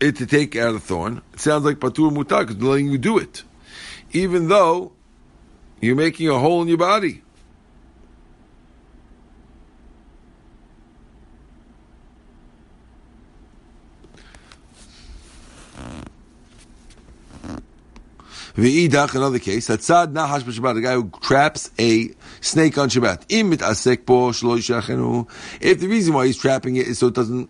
it 0.00 0.16
to 0.16 0.26
take 0.26 0.56
out 0.56 0.74
a 0.74 0.80
thorn. 0.80 1.22
It 1.34 1.40
sounds 1.40 1.64
like 1.64 1.78
patur 1.78 2.10
mutar 2.10 2.46
because 2.46 2.62
letting 2.62 2.88
you 2.88 2.98
do 2.98 3.18
it, 3.18 3.42
even 4.12 4.48
though 4.48 4.92
you're 5.80 5.96
making 5.96 6.28
a 6.28 6.38
hole 6.38 6.62
in 6.62 6.68
your 6.68 6.78
body. 6.78 7.22
V'idach, 18.56 19.14
another 19.14 19.38
case, 19.38 19.68
Hatzad 19.68 20.12
nahash 20.12 20.42
b'Shabbat, 20.42 20.78
a 20.78 20.80
guy 20.80 20.94
who 20.94 21.10
traps 21.22 21.70
a 21.78 22.10
snake 22.40 22.76
on 22.76 22.88
Shabbat. 22.90 23.24
If 25.60 25.80
the 25.80 25.86
reason 25.88 26.14
why 26.14 26.26
he's 26.26 26.36
trapping 26.36 26.76
it 26.76 26.86
is 26.86 26.98
so 26.98 27.06
it 27.06 27.14
doesn't 27.14 27.48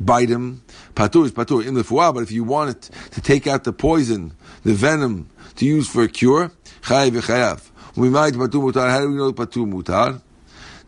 bite 0.00 0.28
him, 0.28 0.62
patur 0.94 1.24
is 1.24 1.32
patur 1.32 1.66
in 1.66 1.74
the 1.74 1.82
fuah, 1.82 2.12
but 2.14 2.22
if 2.22 2.32
you 2.32 2.44
want 2.44 2.70
it 2.70 2.90
to 3.12 3.20
take 3.20 3.46
out 3.46 3.64
the 3.64 3.72
poison, 3.72 4.32
the 4.62 4.74
venom, 4.74 5.28
to 5.56 5.64
use 5.64 5.88
for 5.88 6.02
a 6.02 6.08
cure, 6.08 6.52
chayav 6.82 7.10
v'chayav. 7.10 7.70
We 7.96 8.08
might 8.08 8.34
patur 8.34 8.72
mutar, 8.72 8.90
how 8.90 9.00
do 9.00 9.10
we 9.10 9.16
know 9.16 9.32
patur 9.32 9.70
mutar? 9.70 10.20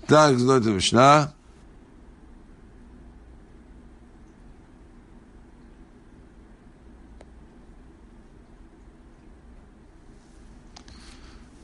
Tanakh 0.07 0.35
is 0.37 0.45
not 0.45 0.63
the 0.63 0.71
Mishnah. 0.71 1.33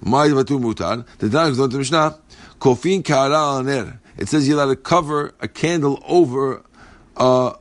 The 0.03 0.09
Tanakh 0.09 1.51
is 1.51 1.57
the 1.57 1.69
Mishnah. 1.79 2.19
Kofin 2.59 3.05
kara 3.05 3.59
aner. 3.59 4.01
It 4.19 4.29
says 4.29 4.49
you're 4.49 4.57
allowed 4.57 4.75
to 4.75 4.77
cover 4.77 5.35
a 5.41 5.47
candle 5.47 6.03
over 6.07 6.65
uh, 7.23 7.55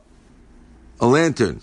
a 1.00 1.06
lantern. 1.06 1.60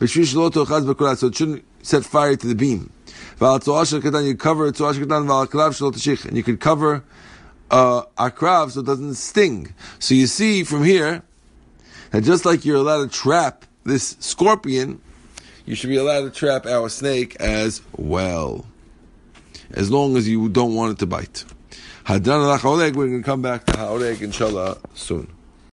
So 0.00 0.04
it 0.04 0.08
shouldn't 0.08 1.64
set 1.82 2.04
fire 2.04 2.34
to 2.36 2.46
the 2.46 2.54
beam. 2.54 2.92
You 3.40 4.34
cover 4.36 4.66
and 4.66 4.76
you 6.36 6.42
can 6.42 6.56
cover 6.58 7.04
uh, 7.70 8.02
akrav 8.18 8.72
so 8.72 8.80
it 8.80 8.86
doesn't 8.86 9.14
sting. 9.14 9.72
So 10.00 10.14
you 10.14 10.26
see 10.26 10.64
from 10.64 10.82
here 10.82 11.22
that 12.10 12.22
just 12.22 12.44
like 12.44 12.64
you're 12.64 12.76
allowed 12.76 13.12
to 13.12 13.16
trap 13.16 13.64
this 13.84 14.16
scorpion, 14.18 15.00
you 15.64 15.76
should 15.76 15.90
be 15.90 15.96
allowed 15.96 16.22
to 16.22 16.30
trap 16.30 16.66
our 16.66 16.88
snake 16.88 17.36
as 17.36 17.82
well 17.96 18.66
as 19.70 19.90
long 19.92 20.16
as 20.16 20.26
you 20.26 20.48
don't 20.48 20.74
want 20.74 20.92
it 20.92 20.98
to 20.98 21.06
bite. 21.06 21.44
We're 22.08 22.18
going 22.18 23.22
to 23.22 23.22
come 23.22 23.42
back 23.42 23.66
to 23.66 23.72
Haoreg 23.72 24.22
inshallah 24.22 24.78
soon. 24.94 25.37